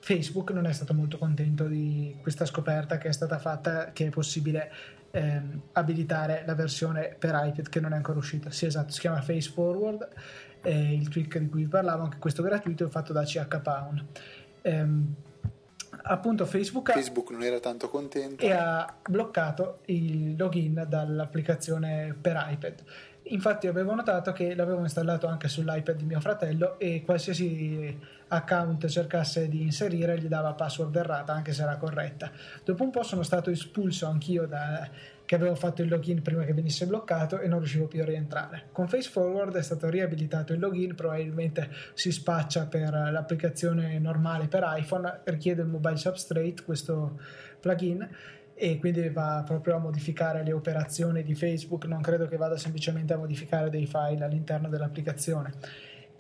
Facebook 0.05 0.51
non 0.51 0.67
è 0.67 0.73
stato 0.75 0.93
molto 0.93 1.17
contento 1.17 1.65
di 1.65 2.15
questa 2.21 2.45
scoperta 2.45 2.99
che 2.99 3.09
è 3.09 3.13
stata 3.13 3.39
fatta 3.39 3.91
che 3.93 4.09
è 4.09 4.11
possibile 4.11 4.71
ehm, 5.11 5.63
abilitare 5.73 6.43
la 6.45 6.55
versione 6.55 7.17
per 7.19 7.31
iPad 7.33 7.71
che 7.71 7.81
non 7.81 7.95
è 7.95 7.97
ancora 7.97 8.19
uscita. 8.19 8.51
Sì, 8.51 8.67
esatto, 8.67 8.93
si 8.93 9.01
chiama 9.01 9.23
Face 9.23 9.51
Forward, 9.51 10.07
eh, 10.61 10.93
il 10.93 11.09
tweak 11.09 11.39
di 11.39 11.49
cui 11.49 11.63
vi 11.63 11.69
parlavo, 11.69 12.03
anche 12.03 12.19
questo 12.19 12.43
gratuito, 12.43 12.85
è 12.85 12.91
fatto 12.91 13.15
da 13.15 13.23
CH 13.23 13.61
Pound. 13.63 14.05
ehm, 14.61 15.15
appunto 16.03 16.45
Facebook, 16.45 16.93
Facebook 16.93 17.31
non 17.31 17.43
era 17.43 17.59
tanto 17.61 17.89
contento 17.89 18.45
e 18.45 18.53
ha 18.53 18.95
bloccato 19.09 19.79
il 19.87 20.37
login 20.37 20.85
dall'applicazione 20.87 22.15
per 22.21 22.47
iPad. 22.51 22.83
Infatti 23.29 23.67
avevo 23.67 23.95
notato 23.95 24.33
che 24.33 24.55
l'avevo 24.55 24.81
installato 24.81 25.27
anche 25.27 25.49
sull'iPad 25.49 25.97
di 25.97 26.05
mio 26.05 26.21
fratello 26.21 26.79
e 26.79 27.03
qualsiasi 27.05 27.99
account 28.29 28.87
cercasse 28.87 29.49
di 29.49 29.63
inserire 29.63 30.19
gli 30.19 30.27
dava 30.27 30.53
password 30.53 30.95
errata 30.95 31.33
anche 31.33 31.53
se 31.55 31.63
era 31.63 31.77
corretta. 31.77 32.31
Dopo 32.63 32.83
un 32.83 32.91
po' 32.91 33.03
sono 33.03 33.23
stato 33.23 33.49
espulso 33.49 34.07
anch'io 34.07 34.47
da, 34.47 34.87
che 35.25 35.35
avevo 35.35 35.55
fatto 35.55 35.81
il 35.81 35.89
login 35.89 36.21
prima 36.21 36.45
che 36.45 36.53
venisse 36.53 36.87
bloccato 36.87 37.39
e 37.41 37.49
non 37.49 37.61
riuscivo 37.61 37.87
più 37.87 38.03
a 38.03 38.05
rientrare. 38.05 38.65
Con 38.73 38.89
FaceForward 38.89 39.57
è 39.57 39.63
stato 39.63 39.89
riabilitato 39.89 40.53
il 40.53 40.59
login, 40.59 40.95
probabilmente 40.95 41.71
si 41.95 42.13
spaccia 42.13 42.67
per 42.67 42.91
l'applicazione 42.91 43.99
normale 43.99 44.49
per 44.49 44.65
iPhone, 44.77 45.21
richiede 45.25 45.63
il 45.63 45.69
mobile 45.69 45.97
substrate 45.97 46.63
questo 46.63 47.19
plugin 47.59 48.07
e 48.55 48.79
quindi 48.79 49.09
va 49.09 49.43
proprio 49.45 49.77
a 49.77 49.79
modificare 49.79 50.45
le 50.45 50.53
operazioni 50.53 51.23
di 51.23 51.35
Facebook, 51.35 51.87
non 51.87 52.01
credo 52.01 52.29
che 52.29 52.37
vada 52.37 52.57
semplicemente 52.57 53.13
a 53.13 53.17
modificare 53.17 53.69
dei 53.69 53.87
file 53.87 54.25
all'interno 54.25 54.69
dell'applicazione. 54.69 55.53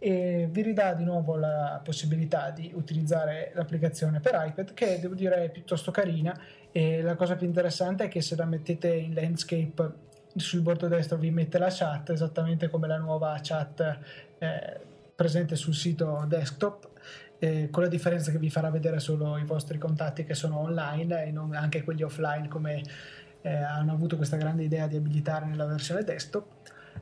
E 0.00 0.48
vi 0.50 0.62
ridà 0.62 0.92
di 0.92 1.04
nuovo 1.04 1.36
la 1.36 1.80
possibilità 1.82 2.50
di 2.50 2.70
utilizzare 2.74 3.52
l'applicazione 3.54 4.20
per 4.20 4.32
iPad 4.34 4.74
che 4.74 4.98
devo 5.00 5.14
dire 5.14 5.44
è 5.44 5.50
piuttosto 5.50 5.90
carina 5.90 6.38
e 6.72 7.00
la 7.00 7.14
cosa 7.14 7.36
più 7.36 7.46
interessante 7.46 8.04
è 8.04 8.08
che 8.08 8.20
se 8.20 8.36
la 8.36 8.44
mettete 8.44 8.92
in 8.92 9.14
landscape 9.14 9.92
sul 10.36 10.60
bordo 10.60 10.88
destro 10.88 11.16
vi 11.16 11.30
mette 11.30 11.58
la 11.58 11.70
chat 11.70 12.10
esattamente 12.10 12.68
come 12.68 12.86
la 12.86 12.98
nuova 12.98 13.38
chat 13.40 13.98
eh, 14.38 14.80
presente 15.14 15.56
sul 15.56 15.74
sito 15.74 16.24
desktop 16.28 16.90
eh, 17.44 17.68
con 17.70 17.82
la 17.82 17.88
differenza 17.88 18.30
che 18.30 18.38
vi 18.38 18.48
farà 18.48 18.70
vedere 18.70 18.98
solo 19.00 19.36
i 19.36 19.44
vostri 19.44 19.76
contatti 19.76 20.24
che 20.24 20.34
sono 20.34 20.60
online 20.60 21.26
e 21.26 21.30
non 21.30 21.54
anche 21.54 21.84
quelli 21.84 22.02
offline 22.02 22.48
come 22.48 22.82
eh, 23.42 23.54
hanno 23.54 23.92
avuto 23.92 24.16
questa 24.16 24.36
grande 24.36 24.62
idea 24.62 24.86
di 24.86 24.96
abilitare 24.96 25.44
nella 25.44 25.66
versione 25.66 26.02
desktop. 26.02 26.46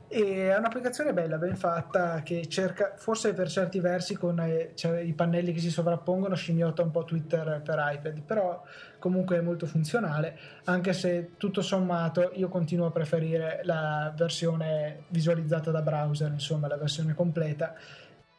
E 0.07 0.49
è 0.49 0.57
un'applicazione 0.57 1.13
bella, 1.13 1.37
ben 1.37 1.55
fatta, 1.55 2.21
che 2.23 2.47
cerca, 2.47 2.93
forse 2.97 3.33
per 3.33 3.47
certi 3.47 3.79
versi 3.79 4.15
con 4.15 4.39
eh, 4.39 4.71
cioè, 4.75 4.99
i 4.99 5.13
pannelli 5.13 5.53
che 5.53 5.59
si 5.59 5.71
sovrappongono 5.71 6.35
scimmiotta 6.35 6.83
un 6.83 6.91
po' 6.91 7.05
Twitter 7.05 7.61
per 7.63 7.77
iPad, 7.79 8.21
però 8.21 8.63
comunque 8.99 9.37
è 9.37 9.41
molto 9.41 9.65
funzionale, 9.65 10.37
anche 10.65 10.93
se 10.93 11.31
tutto 11.37 11.61
sommato 11.61 12.31
io 12.33 12.49
continuo 12.49 12.87
a 12.87 12.91
preferire 12.91 13.61
la 13.63 14.13
versione 14.15 15.03
visualizzata 15.07 15.71
da 15.71 15.81
browser, 15.81 16.31
insomma 16.31 16.67
la 16.67 16.77
versione 16.77 17.13
completa 17.13 17.75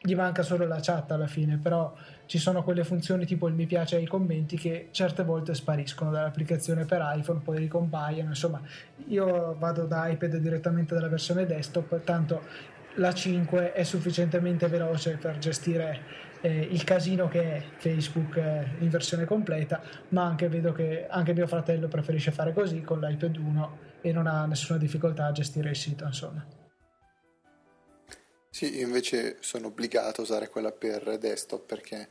gli 0.06 0.14
manca 0.14 0.42
solo 0.42 0.66
la 0.66 0.80
chat 0.82 1.10
alla 1.12 1.26
fine, 1.26 1.56
però 1.56 1.94
ci 2.26 2.36
sono 2.36 2.62
quelle 2.62 2.84
funzioni 2.84 3.24
tipo 3.24 3.48
il 3.48 3.54
mi 3.54 3.64
piace 3.64 3.96
ai 3.96 4.06
commenti 4.06 4.58
che 4.58 4.88
certe 4.90 5.24
volte 5.24 5.54
spariscono 5.54 6.10
dall'applicazione 6.10 6.84
per 6.84 7.00
iPhone, 7.16 7.40
poi 7.40 7.56
ricompaiono, 7.56 8.28
insomma 8.28 8.60
io 9.06 9.56
vado 9.58 9.86
da 9.86 10.06
iPad 10.08 10.36
direttamente 10.36 10.94
dalla 10.94 11.08
versione 11.08 11.46
desktop, 11.46 12.04
tanto 12.04 12.42
la 12.96 13.14
5 13.14 13.72
è 13.72 13.82
sufficientemente 13.82 14.68
veloce 14.68 15.16
per 15.16 15.38
gestire 15.38 15.98
eh, 16.42 16.68
il 16.70 16.84
casino 16.84 17.26
che 17.26 17.56
è 17.56 17.62
Facebook 17.76 18.36
eh, 18.36 18.66
in 18.80 18.90
versione 18.90 19.24
completa, 19.24 19.80
ma 20.08 20.24
anche 20.24 20.50
vedo 20.50 20.72
che 20.72 21.06
anche 21.08 21.32
mio 21.32 21.46
fratello 21.46 21.88
preferisce 21.88 22.30
fare 22.30 22.52
così 22.52 22.82
con 22.82 23.00
l'iPad 23.00 23.36
1 23.38 23.78
e 24.02 24.12
non 24.12 24.26
ha 24.26 24.44
nessuna 24.44 24.78
difficoltà 24.78 25.24
a 25.24 25.32
gestire 25.32 25.70
il 25.70 25.76
sito, 25.76 26.04
insomma. 26.04 26.63
Sì, 28.54 28.76
io 28.76 28.86
invece 28.86 29.38
sono 29.40 29.66
obbligato 29.66 30.20
a 30.20 30.22
usare 30.22 30.48
quella 30.48 30.70
per 30.70 31.18
desktop 31.18 31.66
perché 31.66 32.08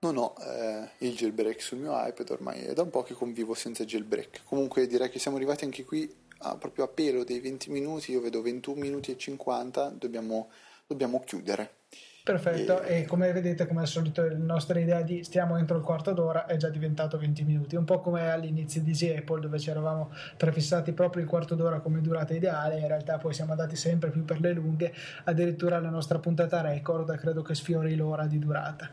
non 0.00 0.18
ho 0.18 0.34
eh, 0.38 0.90
il 0.98 1.16
jailbreak 1.16 1.62
sul 1.62 1.78
mio 1.78 1.92
iPad 2.06 2.28
ormai, 2.28 2.60
è 2.60 2.74
da 2.74 2.82
un 2.82 2.90
po' 2.90 3.02
che 3.02 3.14
convivo 3.14 3.54
senza 3.54 3.86
jailbreak. 3.86 4.42
Comunque 4.44 4.86
direi 4.86 5.08
che 5.08 5.18
siamo 5.18 5.38
arrivati 5.38 5.64
anche 5.64 5.82
qui 5.86 6.14
a, 6.40 6.58
proprio 6.58 6.84
a 6.84 6.88
pelo 6.88 7.24
dei 7.24 7.40
20 7.40 7.70
minuti, 7.70 8.12
io 8.12 8.20
vedo 8.20 8.42
21 8.42 8.78
minuti 8.78 9.12
e 9.12 9.16
50, 9.16 9.94
dobbiamo, 9.96 10.50
dobbiamo 10.86 11.24
chiudere. 11.24 11.85
Perfetto, 12.26 12.82
e... 12.82 13.02
e... 13.02 13.04
come 13.04 13.30
vedete, 13.30 13.68
come 13.68 13.82
al 13.82 13.86
solito, 13.86 14.26
la 14.26 14.34
nostra 14.36 14.80
idea 14.80 15.00
di 15.02 15.22
stiamo 15.22 15.58
entro 15.58 15.76
il 15.76 15.84
quarto 15.84 16.12
d'ora 16.12 16.46
è 16.46 16.56
già 16.56 16.68
diventato 16.68 17.18
20 17.18 17.44
minuti, 17.44 17.76
un 17.76 17.84
po' 17.84 18.00
come 18.00 18.32
all'inizio 18.32 18.80
di 18.80 18.90
Easy 18.90 19.16
Apple, 19.16 19.38
dove 19.38 19.60
ci 19.60 19.70
eravamo 19.70 20.10
prefissati 20.36 20.90
proprio 20.90 21.22
il 21.22 21.28
quarto 21.28 21.54
d'ora 21.54 21.78
come 21.78 22.00
durata 22.00 22.34
ideale, 22.34 22.80
in 22.80 22.88
realtà 22.88 23.18
poi 23.18 23.32
siamo 23.32 23.52
andati 23.52 23.76
sempre 23.76 24.10
più 24.10 24.24
per 24.24 24.40
le 24.40 24.52
lunghe, 24.54 24.92
addirittura 25.22 25.78
la 25.78 25.88
nostra 25.88 26.18
puntata 26.18 26.60
record 26.62 27.16
credo 27.16 27.42
che 27.42 27.54
sfiori 27.54 27.94
l'ora 27.94 28.26
di 28.26 28.40
durata. 28.40 28.90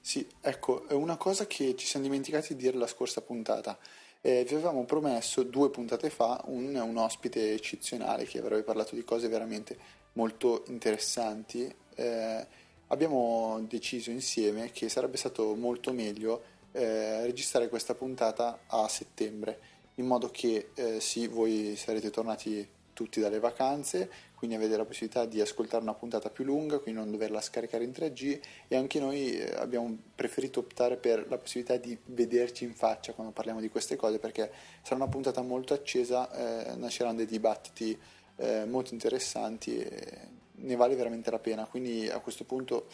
Sì, 0.00 0.24
ecco, 0.40 0.84
una 0.90 1.16
cosa 1.16 1.48
che 1.48 1.74
ci 1.74 1.84
siamo 1.84 2.06
dimenticati 2.06 2.54
di 2.54 2.62
dire 2.62 2.76
la 2.76 2.86
scorsa 2.86 3.22
puntata. 3.22 3.76
Eh, 4.20 4.44
vi 4.46 4.54
avevamo 4.54 4.84
promesso 4.84 5.42
due 5.42 5.68
puntate 5.68 6.10
fa 6.10 6.40
un, 6.46 6.76
un 6.76 6.96
ospite 6.96 7.54
eccezionale 7.54 8.24
che 8.24 8.38
avrebbe 8.38 8.62
parlato 8.62 8.94
di 8.94 9.02
cose 9.02 9.26
veramente 9.26 9.76
molto 10.12 10.62
interessanti 10.68 11.82
eh, 11.94 12.46
abbiamo 12.88 13.64
deciso 13.68 14.10
insieme 14.10 14.70
che 14.70 14.88
sarebbe 14.88 15.16
stato 15.16 15.54
molto 15.54 15.92
meglio 15.92 16.42
eh, 16.72 17.22
registrare 17.22 17.68
questa 17.68 17.94
puntata 17.94 18.60
a 18.66 18.88
settembre, 18.88 19.58
in 19.96 20.06
modo 20.06 20.28
che 20.28 20.70
eh, 20.74 21.00
sì, 21.00 21.28
voi 21.28 21.76
sarete 21.76 22.10
tornati 22.10 22.68
tutti 22.92 23.20
dalle 23.20 23.40
vacanze, 23.40 24.08
quindi 24.34 24.56
avete 24.56 24.76
la 24.76 24.84
possibilità 24.84 25.24
di 25.26 25.40
ascoltare 25.40 25.82
una 25.82 25.94
puntata 25.94 26.30
più 26.30 26.44
lunga, 26.44 26.78
quindi 26.78 27.00
non 27.00 27.10
doverla 27.10 27.40
scaricare 27.40 27.84
in 27.84 27.90
3G 27.90 28.40
e 28.68 28.76
anche 28.76 29.00
noi 29.00 29.36
eh, 29.36 29.54
abbiamo 29.56 29.96
preferito 30.14 30.60
optare 30.60 30.96
per 30.96 31.26
la 31.28 31.38
possibilità 31.38 31.76
di 31.76 31.96
vederci 32.06 32.64
in 32.64 32.74
faccia 32.74 33.12
quando 33.12 33.32
parliamo 33.32 33.60
di 33.60 33.68
queste 33.68 33.96
cose 33.96 34.18
perché 34.18 34.50
sarà 34.82 34.96
una 34.96 35.08
puntata 35.08 35.42
molto 35.42 35.74
accesa, 35.74 36.30
eh, 36.70 36.76
nasceranno 36.76 37.16
dei 37.16 37.26
dibattiti 37.26 37.98
eh, 38.36 38.64
molto 38.64 38.94
interessanti 38.94 39.78
e 39.78 40.33
ne 40.56 40.76
vale 40.76 40.94
veramente 40.94 41.30
la 41.30 41.38
pena. 41.38 41.66
Quindi 41.66 42.08
a 42.08 42.20
questo 42.20 42.44
punto 42.44 42.86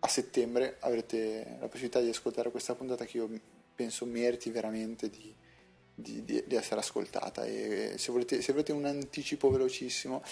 a 0.00 0.08
settembre 0.08 0.76
avrete 0.80 1.56
la 1.60 1.66
possibilità 1.66 2.00
di 2.00 2.08
ascoltare 2.08 2.50
questa 2.50 2.74
puntata 2.74 3.04
che 3.04 3.16
io 3.16 3.28
penso 3.74 4.04
meriti 4.04 4.50
veramente 4.50 5.08
di, 5.08 5.34
di, 5.94 6.24
di, 6.24 6.44
di 6.46 6.54
essere 6.54 6.80
ascoltata. 6.80 7.44
E 7.44 7.94
se 7.96 8.12
volete, 8.12 8.42
se 8.42 8.52
volete 8.52 8.72
un 8.72 8.84
anticipo 8.84 9.50
velocissimo, 9.50 10.22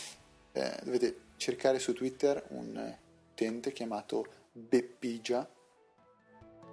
eh, 0.53 0.79
dovete 0.83 1.17
cercare 1.37 1.79
su 1.79 1.93
Twitter 1.93 2.45
un 2.51 2.97
utente 3.33 3.73
chiamato 3.73 4.27
Beppigia 4.53 5.51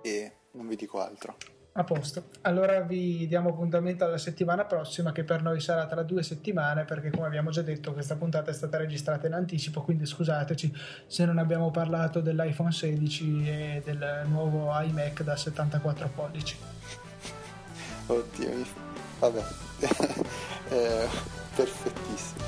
e 0.01 0.33
non 0.51 0.67
vi 0.67 0.75
dico 0.75 0.99
altro. 0.99 1.58
A 1.79 1.85
posto. 1.85 2.25
Allora 2.41 2.81
vi 2.81 3.25
diamo 3.25 3.51
appuntamento 3.51 4.03
alla 4.03 4.17
settimana 4.17 4.65
prossima 4.65 5.13
che 5.13 5.23
per 5.23 5.41
noi 5.41 5.61
sarà 5.61 5.85
tra 5.85 6.03
due 6.03 6.23
settimane 6.23 6.83
perché 6.83 7.09
come 7.09 7.25
abbiamo 7.25 7.51
già 7.51 7.61
detto 7.61 7.93
questa 7.93 8.17
puntata 8.17 8.51
è 8.51 8.53
stata 8.53 8.75
registrata 8.75 9.27
in 9.27 9.33
anticipo 9.33 9.81
quindi 9.81 10.05
scusateci 10.05 10.75
se 11.07 11.23
non 11.23 11.37
abbiamo 11.37 11.71
parlato 11.71 12.19
dell'iPhone 12.19 12.73
16 12.73 13.47
e 13.47 13.81
del 13.85 14.23
nuovo 14.25 14.77
iMac 14.77 15.23
da 15.23 15.37
74 15.37 16.09
pollici. 16.13 16.57
Oddio, 18.07 18.49
vabbè, 19.19 19.43
eh, 20.71 21.07
perfettissimo. 21.55 22.43